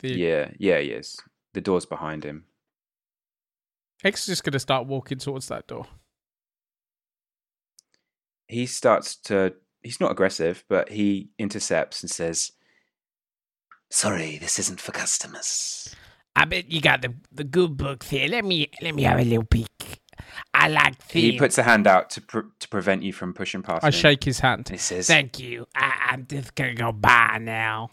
The 0.00 0.18
Yeah, 0.18 0.50
yeah, 0.58 0.80
he 0.80 0.88
is. 0.88 1.20
The 1.58 1.62
door's 1.62 1.86
behind 1.86 2.22
him. 2.22 2.44
X 4.04 4.20
is 4.20 4.26
just 4.26 4.44
gonna 4.44 4.60
start 4.60 4.86
walking 4.86 5.18
towards 5.18 5.48
that 5.48 5.66
door. 5.66 5.88
He 8.46 8.64
starts 8.64 9.16
to. 9.24 9.54
He's 9.82 9.98
not 9.98 10.12
aggressive, 10.12 10.62
but 10.68 10.88
he 10.88 11.30
intercepts 11.36 12.00
and 12.04 12.08
says, 12.08 12.52
Sorry, 13.90 14.38
this 14.38 14.60
isn't 14.60 14.80
for 14.80 14.92
customers. 14.92 15.96
I 16.36 16.44
bet 16.44 16.70
you 16.70 16.80
got 16.80 17.02
the 17.02 17.14
the 17.32 17.42
good 17.42 17.76
books 17.76 18.08
here. 18.08 18.28
Let 18.28 18.44
me 18.44 18.70
let 18.80 18.94
me 18.94 19.02
have 19.02 19.18
a 19.18 19.24
little 19.24 19.42
peek. 19.42 20.00
I 20.54 20.68
like 20.68 21.10
He 21.10 21.36
puts 21.36 21.58
a 21.58 21.64
hand 21.64 21.88
out 21.88 22.08
to 22.10 22.20
pre- 22.20 22.42
to 22.60 22.68
prevent 22.68 23.02
you 23.02 23.12
from 23.12 23.34
pushing 23.34 23.62
past. 23.62 23.82
I 23.82 23.88
him. 23.88 23.92
shake 23.94 24.22
his 24.22 24.38
hand. 24.38 24.68
He 24.68 24.76
says, 24.76 25.08
Thank 25.08 25.40
you. 25.40 25.66
I, 25.74 26.10
I'm 26.10 26.24
just 26.24 26.54
gonna 26.54 26.74
go 26.74 26.92
by 26.92 27.38
now. 27.40 27.90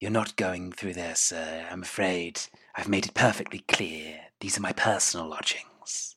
You're 0.00 0.10
not 0.10 0.36
going 0.36 0.72
through 0.72 0.94
there, 0.94 1.14
sir. 1.14 1.66
I'm 1.70 1.82
afraid 1.82 2.40
I've 2.74 2.88
made 2.88 3.06
it 3.06 3.14
perfectly 3.14 3.60
clear. 3.60 4.20
These 4.40 4.58
are 4.58 4.62
my 4.62 4.72
personal 4.72 5.28
lodgings. 5.28 6.16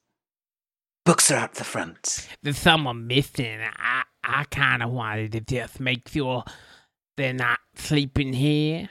Books 1.05 1.31
are 1.31 1.35
out 1.37 1.55
the 1.55 1.63
front. 1.63 2.27
There's 2.43 2.57
someone 2.57 3.07
missing. 3.07 3.59
I 3.61 4.03
I 4.23 4.43
kind 4.45 4.83
of 4.83 4.91
wanted 4.91 5.31
to 5.31 5.39
just 5.39 5.79
make 5.79 6.07
sure 6.09 6.43
they're 7.15 7.33
not 7.33 7.59
sleeping 7.75 8.33
here. 8.33 8.89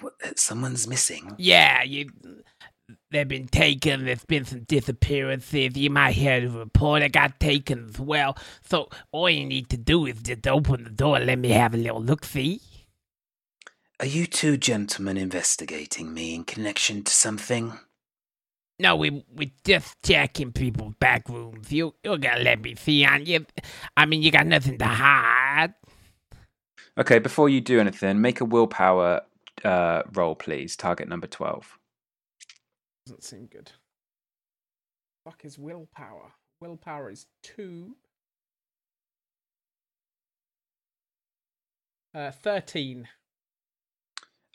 What, 0.00 0.38
someone's 0.38 0.86
missing. 0.86 1.34
Yeah, 1.38 1.82
you. 1.82 2.10
They've 3.10 3.28
been 3.28 3.48
taken. 3.48 4.04
There's 4.04 4.24
been 4.24 4.44
some 4.44 4.60
disappearances. 4.64 5.76
You 5.76 5.90
might 5.90 6.12
hear 6.12 6.46
a 6.46 6.48
reporter 6.48 7.08
got 7.08 7.40
taken 7.40 7.88
as 7.88 7.98
well. 8.00 8.36
So 8.64 8.88
all 9.12 9.30
you 9.30 9.46
need 9.46 9.70
to 9.70 9.76
do 9.76 10.06
is 10.06 10.20
just 10.22 10.46
open 10.46 10.84
the 10.84 10.90
door 10.90 11.16
and 11.16 11.26
let 11.26 11.38
me 11.38 11.50
have 11.50 11.74
a 11.74 11.78
little 11.78 12.02
look 12.02 12.24
see. 12.24 12.60
Are 14.00 14.06
you 14.06 14.26
two 14.26 14.56
gentlemen 14.56 15.16
investigating 15.16 16.12
me 16.12 16.34
in 16.34 16.44
connection 16.44 17.04
to 17.04 17.12
something? 17.12 17.78
No, 18.78 18.96
we 18.96 19.24
we 19.34 19.52
just 19.64 19.96
checking 20.02 20.52
people's 20.52 20.94
back 20.98 21.28
rooms. 21.28 21.70
You 21.72 21.94
you're 22.04 22.18
gonna 22.18 22.42
let 22.42 22.60
me 22.62 22.74
see 22.74 23.04
on 23.04 23.26
you. 23.26 23.46
I 23.96 24.06
mean, 24.06 24.22
you 24.22 24.30
got 24.32 24.46
nothing 24.46 24.78
to 24.78 24.86
hide. 24.86 25.74
Okay, 26.98 27.18
before 27.20 27.48
you 27.48 27.60
do 27.60 27.80
anything, 27.80 28.20
make 28.20 28.40
a 28.40 28.44
willpower 28.44 29.22
uh, 29.64 30.02
roll, 30.12 30.34
please. 30.34 30.76
Target 30.76 31.08
number 31.08 31.26
12. 31.26 31.78
Doesn't 33.06 33.24
seem 33.24 33.46
good. 33.46 33.72
Fuck 35.24 35.44
is 35.44 35.58
willpower? 35.58 36.32
Willpower 36.60 37.10
is 37.10 37.26
two. 37.42 37.96
Uh, 42.14 42.30
thirteen. 42.30 43.08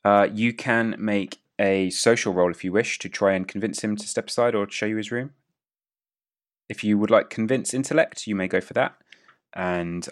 Uh, 0.06 0.28
you 0.32 0.54
can 0.54 0.96
make 0.98 1.40
a 1.60 1.90
social 1.90 2.34
roll 2.34 2.52
if 2.52 2.64
you 2.64 2.72
wish 2.72 3.00
to 3.00 3.10
try 3.10 3.34
and 3.34 3.48
convince 3.48 3.84
him 3.84 3.96
to 3.96 4.08
step 4.08 4.30
aside 4.30 4.56
or 4.56 4.70
show 4.70 4.86
you 4.86 4.98
his 4.98 5.12
room. 5.12 5.32
If 6.70 6.84
you 6.84 6.98
would 6.98 7.10
like 7.10 7.30
convince 7.30 7.74
intellect, 7.74 8.28
you 8.28 8.36
may 8.36 8.48
go 8.48 8.62
for 8.62 8.74
that. 8.74 8.96
And 9.54 10.08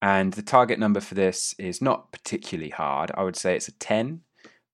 and 0.00 0.34
the 0.34 0.42
target 0.42 0.78
number 0.78 1.00
for 1.00 1.14
this 1.14 1.54
is 1.58 1.82
not 1.82 2.12
particularly 2.12 2.70
hard. 2.70 3.10
I 3.14 3.22
would 3.22 3.36
say 3.36 3.56
it's 3.56 3.68
a 3.68 3.72
10, 3.72 4.20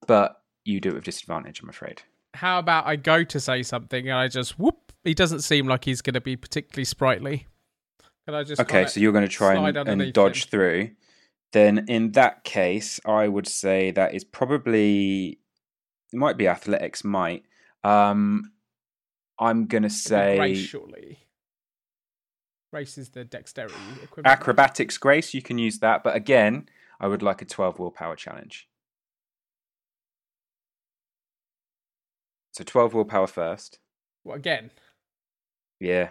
but 0.05 0.41
you 0.65 0.79
do 0.79 0.89
it 0.89 0.95
with 0.95 1.05
disadvantage, 1.05 1.61
I'm 1.61 1.69
afraid. 1.69 2.03
How 2.33 2.59
about 2.59 2.87
I 2.87 2.95
go 2.95 3.23
to 3.23 3.39
say 3.39 3.63
something 3.63 4.09
and 4.09 4.17
I 4.17 4.27
just 4.27 4.57
whoop? 4.59 4.91
He 5.03 5.13
doesn't 5.13 5.41
seem 5.41 5.67
like 5.67 5.85
he's 5.85 6.01
going 6.01 6.13
to 6.13 6.21
be 6.21 6.35
particularly 6.35 6.85
sprightly. 6.85 7.47
Can 8.25 8.35
I 8.35 8.43
just 8.43 8.61
Okay, 8.61 8.85
so 8.85 8.99
you're 8.99 9.11
going 9.11 9.27
to 9.27 9.31
try 9.31 9.55
and, 9.55 9.77
and 9.77 10.13
dodge 10.13 10.45
him? 10.45 10.49
through. 10.49 10.89
Then 11.51 11.85
in 11.87 12.13
that 12.13 12.43
case, 12.43 12.99
I 13.05 13.27
would 13.27 13.47
say 13.47 13.91
that 13.91 14.15
is 14.15 14.23
probably 14.23 15.39
it 16.11 16.17
might 16.17 16.37
be 16.37 16.47
athletics 16.47 17.03
might. 17.03 17.43
Um 17.83 18.51
I'm 19.39 19.65
going 19.65 19.83
to 19.83 19.89
say 19.89 20.37
grace, 20.37 20.59
surely. 20.59 21.19
Grace 22.71 22.97
is 22.97 23.09
the 23.09 23.23
dexterity 23.23 23.75
equivalent. 24.01 24.27
acrobatics 24.27 24.97
grace, 24.97 25.33
you 25.33 25.41
can 25.41 25.57
use 25.57 25.79
that, 25.79 26.03
but 26.03 26.15
again, 26.15 26.69
I 26.99 27.07
would 27.07 27.21
like 27.21 27.41
a 27.41 27.45
12 27.45 27.77
willpower 27.79 28.15
challenge. 28.15 28.67
So 32.53 32.63
12 32.63 32.93
willpower 32.93 33.27
first. 33.27 33.79
What 34.21 34.35
again? 34.35 34.71
Yeah. 35.79 36.09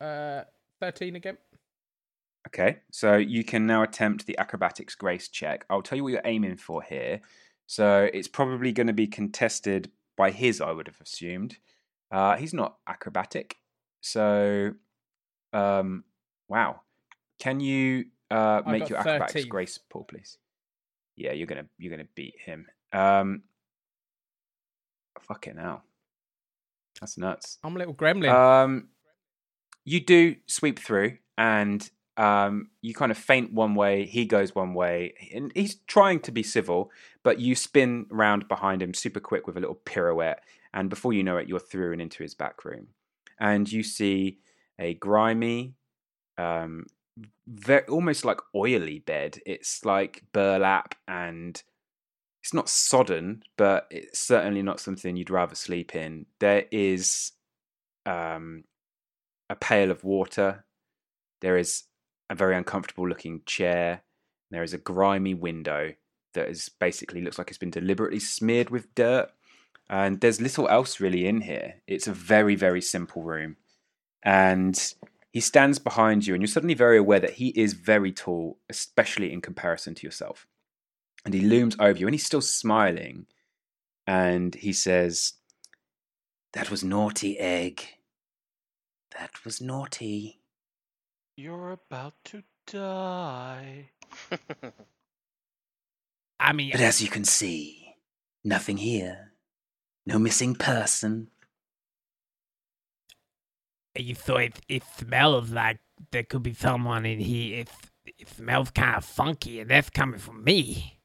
Uh, 0.00 0.44
thirteen 0.80 1.16
again. 1.16 1.36
Okay, 2.48 2.78
so 2.90 3.16
you 3.16 3.44
can 3.44 3.66
now 3.66 3.82
attempt 3.82 4.24
the 4.24 4.38
acrobatics 4.38 4.94
grace 4.94 5.28
check. 5.28 5.66
I'll 5.68 5.82
tell 5.82 5.96
you 5.96 6.04
what 6.04 6.12
you're 6.12 6.22
aiming 6.24 6.56
for 6.56 6.80
here. 6.82 7.20
So 7.66 8.08
it's 8.14 8.28
probably 8.28 8.72
going 8.72 8.86
to 8.86 8.94
be 8.94 9.06
contested 9.06 9.90
by 10.16 10.30
his, 10.30 10.62
I 10.62 10.72
would 10.72 10.86
have 10.86 11.00
assumed. 11.02 11.58
Uh, 12.10 12.36
he's 12.36 12.54
not 12.54 12.76
acrobatic, 12.88 13.56
so 14.00 14.72
um, 15.52 16.04
wow. 16.48 16.80
Can 17.38 17.60
you 17.60 18.06
uh, 18.30 18.62
make 18.66 18.88
your 18.88 18.98
acrobatics 18.98 19.32
13. 19.34 19.48
grace, 19.48 19.78
Paul, 19.78 20.04
please? 20.04 20.38
Yeah, 21.16 21.32
you're 21.32 21.46
gonna 21.46 21.66
you're 21.78 21.90
gonna 21.90 22.08
beat 22.14 22.34
him. 22.42 22.66
Um, 22.92 23.42
fuck 25.20 25.46
it 25.46 25.56
now. 25.56 25.82
that's 27.00 27.16
nuts. 27.18 27.58
I'm 27.62 27.76
a 27.76 27.78
little 27.78 27.94
gremlin. 27.94 28.30
Um, 28.32 28.88
you 29.84 30.00
do 30.00 30.36
sweep 30.46 30.78
through, 30.78 31.18
and 31.38 31.88
um, 32.16 32.70
you 32.82 32.94
kind 32.94 33.10
of 33.10 33.18
faint 33.18 33.52
one 33.52 33.74
way. 33.74 34.04
He 34.06 34.26
goes 34.26 34.54
one 34.54 34.74
way, 34.74 35.14
and 35.32 35.52
he's 35.54 35.76
trying 35.86 36.20
to 36.20 36.32
be 36.32 36.42
civil, 36.42 36.90
but 37.22 37.38
you 37.40 37.54
spin 37.54 38.06
round 38.10 38.48
behind 38.48 38.82
him 38.82 38.94
super 38.94 39.20
quick 39.20 39.46
with 39.46 39.56
a 39.56 39.60
little 39.60 39.80
pirouette, 39.84 40.42
and 40.74 40.90
before 40.90 41.12
you 41.12 41.22
know 41.22 41.36
it, 41.36 41.48
you're 41.48 41.58
through 41.58 41.92
and 41.92 42.02
into 42.02 42.22
his 42.22 42.34
back 42.34 42.64
room, 42.64 42.88
and 43.38 43.70
you 43.70 43.82
see 43.82 44.38
a 44.78 44.94
grimy, 44.94 45.74
um, 46.38 46.86
very 47.46 47.84
almost 47.86 48.24
like 48.24 48.40
oily 48.54 48.98
bed. 48.98 49.38
It's 49.46 49.84
like 49.84 50.24
burlap 50.32 50.94
and 51.08 51.62
it's 52.42 52.54
not 52.54 52.68
sodden, 52.68 53.42
but 53.56 53.86
it's 53.90 54.18
certainly 54.18 54.62
not 54.62 54.80
something 54.80 55.16
you'd 55.16 55.30
rather 55.30 55.54
sleep 55.54 55.94
in. 55.94 56.26
There 56.38 56.64
is 56.70 57.32
um, 58.06 58.64
a 59.50 59.56
pail 59.56 59.90
of 59.90 60.04
water. 60.04 60.64
There 61.42 61.58
is 61.58 61.84
a 62.30 62.34
very 62.34 62.56
uncomfortable 62.56 63.08
looking 63.08 63.42
chair. 63.44 64.02
There 64.50 64.62
is 64.62 64.72
a 64.72 64.78
grimy 64.78 65.34
window 65.34 65.92
that 66.34 66.48
is 66.48 66.70
basically 66.80 67.20
looks 67.20 67.38
like 67.38 67.48
it's 67.48 67.58
been 67.58 67.70
deliberately 67.70 68.20
smeared 68.20 68.70
with 68.70 68.94
dirt. 68.94 69.30
And 69.90 70.20
there's 70.20 70.40
little 70.40 70.68
else 70.68 71.00
really 71.00 71.26
in 71.26 71.42
here. 71.42 71.82
It's 71.86 72.06
a 72.06 72.12
very, 72.12 72.54
very 72.54 72.80
simple 72.80 73.22
room. 73.22 73.56
And 74.22 74.94
he 75.32 75.40
stands 75.40 75.78
behind 75.78 76.26
you, 76.26 76.34
and 76.34 76.42
you're 76.42 76.48
suddenly 76.48 76.74
very 76.74 76.98
aware 76.98 77.20
that 77.20 77.34
he 77.34 77.48
is 77.48 77.72
very 77.72 78.12
tall, 78.12 78.58
especially 78.68 79.32
in 79.32 79.40
comparison 79.40 79.94
to 79.96 80.06
yourself. 80.06 80.46
And 81.24 81.34
he 81.34 81.40
looms 81.40 81.76
over 81.78 81.98
you, 81.98 82.06
and 82.06 82.14
he's 82.14 82.24
still 82.26 82.40
smiling. 82.40 83.26
And 84.06 84.54
he 84.54 84.72
says, 84.72 85.34
That 86.54 86.70
was 86.70 86.82
naughty, 86.82 87.38
Egg. 87.38 87.86
That 89.18 89.44
was 89.44 89.60
naughty. 89.60 90.40
You're 91.36 91.72
about 91.72 92.14
to 92.26 92.42
die. 92.66 93.90
I 96.40 96.52
mean, 96.52 96.72
But 96.72 96.80
as 96.80 97.02
you 97.02 97.08
can 97.08 97.24
see, 97.24 97.96
nothing 98.44 98.78
here. 98.78 99.32
No 100.06 100.18
missing 100.18 100.54
person. 100.54 101.28
you 103.96 104.14
thought 104.14 104.42
it, 104.42 104.60
it 104.68 104.82
smells 104.96 105.50
like 105.50 105.78
there 106.10 106.22
could 106.22 106.42
be 106.42 106.54
someone 106.54 107.04
in 107.04 107.20
here. 107.20 107.60
It, 107.60 107.68
it 108.18 108.28
smells 108.28 108.70
kind 108.70 108.96
of 108.96 109.04
funky, 109.04 109.60
and 109.60 109.70
that's 109.70 109.90
coming 109.90 110.18
from 110.18 110.42
me. 110.42 110.99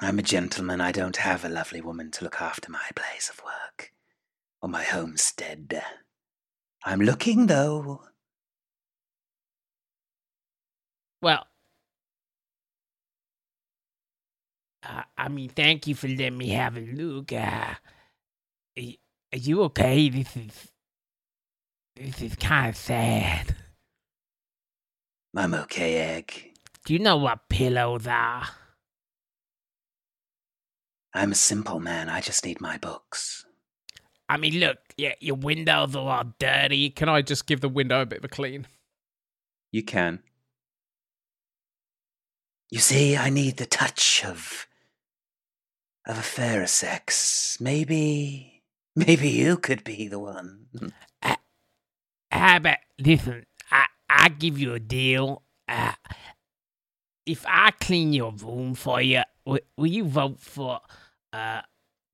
I'm 0.00 0.18
a 0.18 0.22
gentleman. 0.22 0.80
I 0.80 0.92
don't 0.92 1.16
have 1.16 1.44
a 1.44 1.48
lovely 1.48 1.80
woman 1.80 2.10
to 2.12 2.24
look 2.24 2.40
after 2.40 2.70
my 2.70 2.88
place 2.94 3.28
of 3.30 3.42
work 3.44 3.92
or 4.62 4.68
my 4.68 4.84
homestead. 4.84 5.82
I'm 6.84 7.00
looking, 7.00 7.46
though. 7.46 8.02
Well, 11.20 11.44
uh, 14.88 15.02
I 15.16 15.28
mean, 15.28 15.48
thank 15.48 15.88
you 15.88 15.96
for 15.96 16.06
letting 16.06 16.38
me 16.38 16.50
have 16.50 16.76
a 16.76 16.80
look. 16.80 17.32
Uh, 17.32 17.74
are 18.78 18.82
are 19.32 19.38
you 19.38 19.62
okay? 19.64 20.08
This 20.08 20.36
is 20.36 20.68
this 21.96 22.22
is 22.22 22.36
kind 22.36 22.68
of 22.68 22.76
sad. 22.76 23.56
I'm 25.36 25.54
okay, 25.54 25.96
Egg. 25.96 26.52
Do 26.84 26.92
you 26.92 27.00
know 27.00 27.16
what 27.16 27.48
pillows 27.48 28.06
are? 28.06 28.46
I'm 31.18 31.32
a 31.32 31.34
simple 31.34 31.80
man. 31.80 32.08
I 32.08 32.20
just 32.20 32.44
need 32.44 32.60
my 32.60 32.78
books. 32.78 33.44
I 34.28 34.36
mean, 34.36 34.60
look, 34.60 34.78
yeah, 34.96 35.14
your 35.20 35.34
windows 35.34 35.96
are 35.96 36.18
all 36.18 36.32
dirty. 36.38 36.90
Can 36.90 37.08
I 37.08 37.22
just 37.22 37.46
give 37.46 37.60
the 37.60 37.68
window 37.68 38.02
a 38.02 38.06
bit 38.06 38.18
of 38.18 38.24
a 38.24 38.28
clean? 38.28 38.68
You 39.72 39.82
can. 39.82 40.20
You 42.70 42.78
see, 42.78 43.16
I 43.16 43.30
need 43.30 43.56
the 43.56 43.66
touch 43.66 44.24
of 44.24 44.68
of 46.06 46.18
a 46.18 46.22
fairer 46.22 46.68
sex. 46.68 47.58
Maybe, 47.60 48.62
maybe 48.94 49.28
you 49.28 49.56
could 49.56 49.82
be 49.82 50.06
the 50.06 50.20
one. 50.20 50.66
How 52.30 52.58
about 52.58 52.78
listen? 52.98 53.44
I 53.72 53.86
I 54.08 54.28
give 54.28 54.56
you 54.58 54.74
a 54.74 54.80
deal. 54.80 55.42
Uh, 55.66 55.94
if 57.26 57.44
I 57.46 57.72
clean 57.72 58.12
your 58.12 58.32
room 58.32 58.74
for 58.74 59.02
you, 59.02 59.22
will, 59.44 59.58
will 59.76 59.86
you 59.86 60.04
vote 60.04 60.38
for 60.38 60.80
uh 61.32 61.60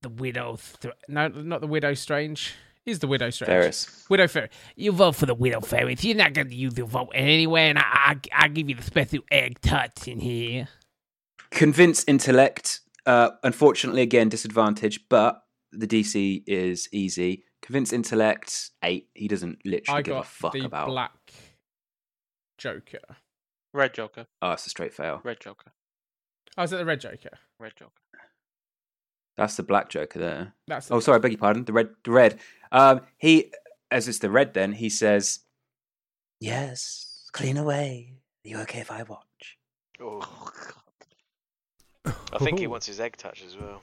the 0.03 0.09
widow? 0.11 0.57
Str- 0.57 0.88
No, 1.09 1.29
not 1.29 1.61
the 1.61 1.66
widow 1.66 1.94
strange. 1.94 2.55
Is 2.87 2.98
the 2.98 3.07
widow 3.07 3.31
strange? 3.31 3.48
Ferris. 3.48 4.05
Widow 4.11 4.29
Ferris. 4.29 4.50
You 4.77 4.92
vote 4.92 5.16
for 5.16 5.24
the 5.24 5.35
widow 5.35 5.61
Ferris. 5.61 6.05
You're 6.05 6.16
not 6.16 6.35
going 6.35 6.48
to 6.50 6.55
use 6.55 6.77
your 6.77 6.87
vote 6.87 7.09
anyway, 7.14 7.70
and 7.70 7.79
I, 7.79 7.83
I 7.83 8.16
I 8.44 8.48
give 8.48 8.68
you 8.68 8.74
the 8.74 8.83
special 8.83 9.20
egg 9.31 9.61
touch 9.62 10.07
in 10.07 10.20
here. 10.20 10.68
Convince 11.50 12.05
intellect. 12.05 12.81
Uh, 13.07 13.31
unfortunately, 13.42 14.03
again, 14.03 14.29
disadvantage, 14.29 15.00
but 15.09 15.42
the 15.72 15.87
DC 15.87 16.42
is 16.46 16.88
easy. 16.92 17.44
Convince 17.62 17.92
intellect, 17.94 18.70
eight. 18.83 19.09
He 19.14 19.29
doesn't 19.29 19.59
literally 19.64 19.98
I 19.98 20.03
give 20.03 20.16
a 20.16 20.18
got 20.18 20.27
fuck 20.27 20.53
the 20.53 20.64
about. 20.66 20.88
black 20.88 21.12
Joker. 22.59 23.16
Red 23.72 23.94
Joker. 23.94 24.27
Oh, 24.42 24.53
it's 24.53 24.66
a 24.66 24.70
straight 24.70 24.92
fail. 24.94 25.20
Red 25.24 25.40
Joker. 25.40 25.72
Oh, 26.57 26.62
is 26.62 26.72
it 26.72 26.77
the 26.77 26.85
red 26.85 27.00
Joker? 27.00 27.31
Red 27.59 27.72
Joker. 27.77 27.92
That's 29.37 29.57
the 29.57 29.62
black 29.62 29.88
Joker 29.88 30.18
there. 30.18 30.55
That's 30.66 30.90
Oh, 30.90 31.01
sorry, 31.01 31.16
I 31.16 31.18
beg 31.18 31.33
your 31.33 31.38
pardon. 31.38 31.64
The 31.64 31.73
red, 31.73 31.90
the 32.05 32.11
red. 32.11 32.38
Um, 32.70 33.01
he, 33.18 33.53
as 33.90 34.07
it's 34.09 34.18
the 34.20 34.31
red, 34.31 34.55
then 34.55 34.73
he 34.73 34.88
says, 34.88 35.40
Yes, 36.40 37.29
clean 37.33 37.57
away. 37.57 38.14
Are 38.44 38.49
you 38.49 38.59
okay 38.61 38.81
if 38.81 38.90
I 38.90 39.03
watch? 39.03 39.59
Oh, 40.01 40.20
God. 42.05 42.14
I 42.33 42.38
think 42.38 42.59
he 42.59 42.66
wants 42.66 42.87
his 42.87 43.01
egg 43.01 43.16
touch 43.16 43.42
as 43.44 43.57
well. 43.57 43.83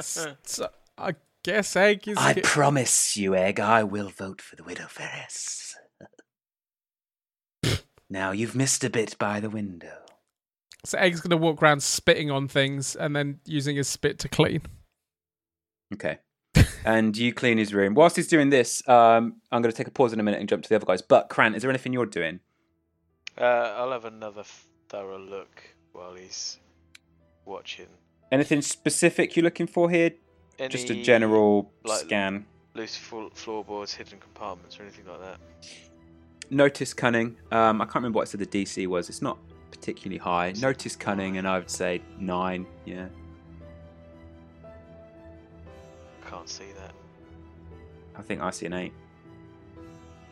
so, 0.00 0.68
I 0.96 1.14
guess 1.42 1.74
egg 1.74 2.06
is. 2.06 2.16
I 2.18 2.34
promise 2.34 3.16
you, 3.16 3.34
Egg, 3.34 3.58
I 3.58 3.82
will 3.82 4.10
vote 4.10 4.40
for 4.40 4.56
the 4.56 4.62
Widow 4.62 4.86
Ferris. 4.88 5.76
now 8.10 8.30
you've 8.30 8.54
missed 8.54 8.84
a 8.84 8.90
bit 8.90 9.16
by 9.18 9.40
the 9.40 9.50
window. 9.50 10.02
So 10.84 10.98
egg's 10.98 11.20
gonna 11.20 11.36
walk 11.36 11.62
around 11.62 11.82
spitting 11.82 12.30
on 12.30 12.48
things 12.48 12.96
and 12.96 13.14
then 13.14 13.40
using 13.44 13.76
his 13.76 13.88
spit 13.88 14.18
to 14.20 14.28
clean. 14.28 14.62
Okay. 15.92 16.18
and 16.84 17.16
you 17.16 17.32
clean 17.32 17.58
his 17.58 17.72
room. 17.72 17.94
Whilst 17.94 18.16
he's 18.16 18.28
doing 18.28 18.50
this, 18.50 18.86
um, 18.88 19.36
I'm 19.52 19.62
going 19.62 19.72
to 19.72 19.76
take 19.76 19.86
a 19.86 19.92
pause 19.92 20.12
in 20.12 20.20
a 20.20 20.22
minute 20.22 20.40
and 20.40 20.48
jump 20.48 20.62
to 20.62 20.68
the 20.68 20.76
other 20.76 20.86
guys. 20.86 21.02
But, 21.02 21.28
Krant, 21.28 21.54
is 21.54 21.62
there 21.62 21.70
anything 21.70 21.92
you're 21.92 22.06
doing? 22.06 22.40
Uh, 23.38 23.44
I'll 23.76 23.92
have 23.92 24.04
another 24.04 24.44
thorough 24.88 25.18
look 25.18 25.62
while 25.92 26.14
he's 26.14 26.58
watching. 27.44 27.86
Anything 28.32 28.62
specific 28.62 29.36
you're 29.36 29.44
looking 29.44 29.66
for 29.66 29.90
here? 29.90 30.12
Just 30.68 30.90
a 30.90 31.02
general 31.02 31.72
like, 31.84 32.00
scan. 32.00 32.44
Loose 32.74 32.96
floorboards, 32.96 33.94
hidden 33.94 34.18
compartments, 34.18 34.78
or 34.78 34.82
anything 34.82 35.06
like 35.06 35.20
that. 35.20 35.38
Notice 36.50 36.92
cunning. 36.92 37.36
Um, 37.50 37.80
I 37.80 37.84
can't 37.84 37.96
remember 37.96 38.16
what 38.16 38.28
I 38.28 38.30
said 38.30 38.40
the 38.40 38.46
DC 38.46 38.86
was. 38.86 39.08
It's 39.08 39.22
not 39.22 39.38
particularly 39.70 40.18
high. 40.18 40.52
Notice 40.60 40.96
cunning, 40.96 41.38
and 41.38 41.46
I 41.46 41.58
would 41.58 41.70
say 41.70 42.02
nine. 42.18 42.66
Yeah. 42.84 43.06
Can't 46.28 46.48
see 46.48 46.72
that. 46.78 46.92
I 48.16 48.22
think 48.22 48.40
I 48.40 48.50
see 48.50 48.66
an 48.66 48.74
eight. 48.74 48.92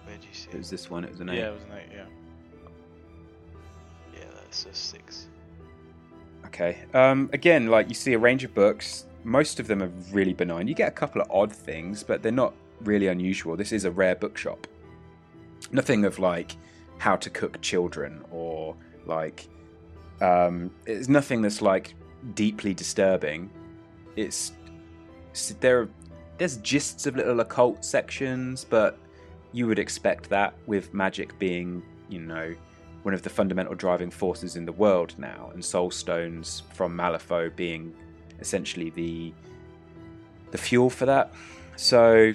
Where 0.05 0.17
do 0.17 0.27
you 0.27 0.35
see 0.35 0.49
It 0.53 0.59
was 0.59 0.71
this 0.71 0.91
one. 0.91 1.05
It 1.05 1.11
was 1.11 1.21
an 1.21 1.31
eight. 1.31 1.39
Yeah, 1.39 1.49
it 1.49 1.55
was 1.55 1.63
an 1.65 1.73
eight. 1.73 1.89
Yeah. 1.93 2.05
Yeah, 4.15 4.25
that's 4.35 4.67
a 4.67 4.75
six. 4.75 5.27
Okay. 6.47 6.79
Um, 6.95 7.29
again, 7.33 7.67
like 7.67 7.89
you 7.89 7.95
see 7.95 8.13
a 8.15 8.19
range 8.19 8.45
of 8.45 8.55
books. 8.55 9.07
Most 9.25 9.61
of 9.61 9.67
them 9.67 9.83
are 9.83 9.91
really 10.13 10.33
benign. 10.33 10.69
You 10.69 10.75
get 10.75 10.89
a 10.89 10.93
couple 10.93 11.21
of 11.21 11.31
odd 11.31 11.53
things, 11.53 12.03
but 12.03 12.23
they're 12.23 12.33
not 12.33 12.55
really 12.81 13.09
unusual. 13.09 13.57
This 13.57 13.73
is 13.73 13.85
a 13.85 13.91
rare 13.91 14.15
bookshop. 14.15 14.67
Nothing 15.73 16.05
of 16.05 16.19
like 16.19 16.57
how 16.99 17.17
to 17.17 17.31
cook 17.31 17.61
children 17.61 18.25
or 18.31 18.75
like 19.09 19.49
um, 20.21 20.71
it's 20.87 21.09
nothing 21.09 21.43
that's 21.43 21.63
like 21.63 21.95
deeply 22.35 22.75
disturbing. 22.75 23.51
It's 24.17 24.53
s- 25.33 25.55
there. 25.61 25.89
There's 26.39 26.59
gists 26.59 27.07
of 27.07 27.17
little 27.17 27.41
occult 27.41 27.85
sections, 27.85 28.65
but 28.65 28.99
you 29.53 29.67
would 29.67 29.79
expect 29.79 30.29
that 30.31 30.55
with 30.67 30.95
magic 30.95 31.37
being, 31.39 31.83
you 32.09 32.21
know, 32.21 32.55
one 33.03 33.13
of 33.15 33.23
the 33.23 33.31
fundamental 33.31 33.75
driving 33.75 34.11
forces 34.11 34.55
in 34.55 34.65
the 34.65 34.73
world 34.73 35.15
now, 35.19 35.51
and 35.53 35.65
soul 35.65 35.91
stones 35.91 36.63
from 36.75 36.97
Malifaux 36.97 37.55
being 37.57 37.95
essentially 38.41 38.91
the 38.91 39.33
the 40.51 40.59
fuel 40.59 40.91
for 40.91 41.07
that. 41.07 41.33
So 41.77 42.33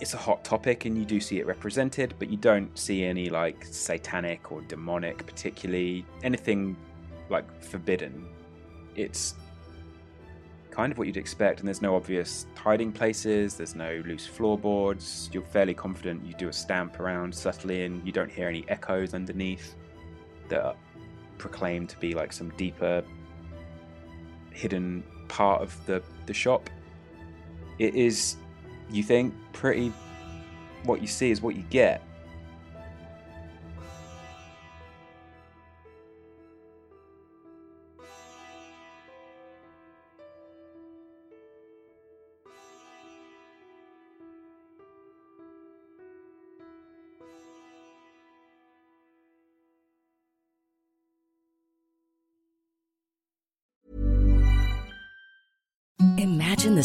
it's 0.00 0.14
a 0.14 0.18
hot 0.18 0.44
topic, 0.44 0.84
and 0.84 0.96
you 0.96 1.04
do 1.04 1.20
see 1.20 1.38
it 1.38 1.46
represented, 1.46 2.14
but 2.18 2.28
you 2.28 2.36
don't 2.36 2.76
see 2.76 3.04
any 3.04 3.30
like 3.30 3.64
satanic 3.64 4.52
or 4.52 4.60
demonic, 4.62 5.26
particularly 5.26 6.04
anything 6.22 6.76
like 7.30 7.62
forbidden. 7.62 8.26
It's 8.94 9.34
kind 10.70 10.92
of 10.92 10.98
what 10.98 11.06
you'd 11.06 11.16
expect, 11.16 11.60
and 11.60 11.66
there's 11.66 11.80
no 11.80 11.96
obvious 11.96 12.46
hiding 12.54 12.92
places, 12.92 13.54
there's 13.54 13.74
no 13.74 14.02
loose 14.06 14.26
floorboards. 14.26 15.30
You're 15.32 15.42
fairly 15.42 15.72
confident 15.72 16.24
you 16.26 16.34
do 16.34 16.48
a 16.48 16.52
stamp 16.52 17.00
around 17.00 17.34
subtly, 17.34 17.84
and 17.84 18.04
you 18.06 18.12
don't 18.12 18.30
hear 18.30 18.48
any 18.48 18.64
echoes 18.68 19.14
underneath 19.14 19.74
that 20.48 20.62
are 20.62 20.76
proclaimed 21.38 21.88
to 21.88 21.98
be 21.98 22.14
like 22.14 22.32
some 22.32 22.50
deeper 22.50 23.02
hidden 24.50 25.02
part 25.28 25.62
of 25.62 25.74
the, 25.86 26.02
the 26.26 26.34
shop. 26.34 26.68
It 27.78 27.94
is, 27.94 28.36
you 28.90 29.02
think, 29.02 29.34
pretty. 29.52 29.92
What 30.84 31.00
you 31.00 31.06
see 31.06 31.30
is 31.30 31.42
what 31.42 31.56
you 31.56 31.64
get. 31.70 32.02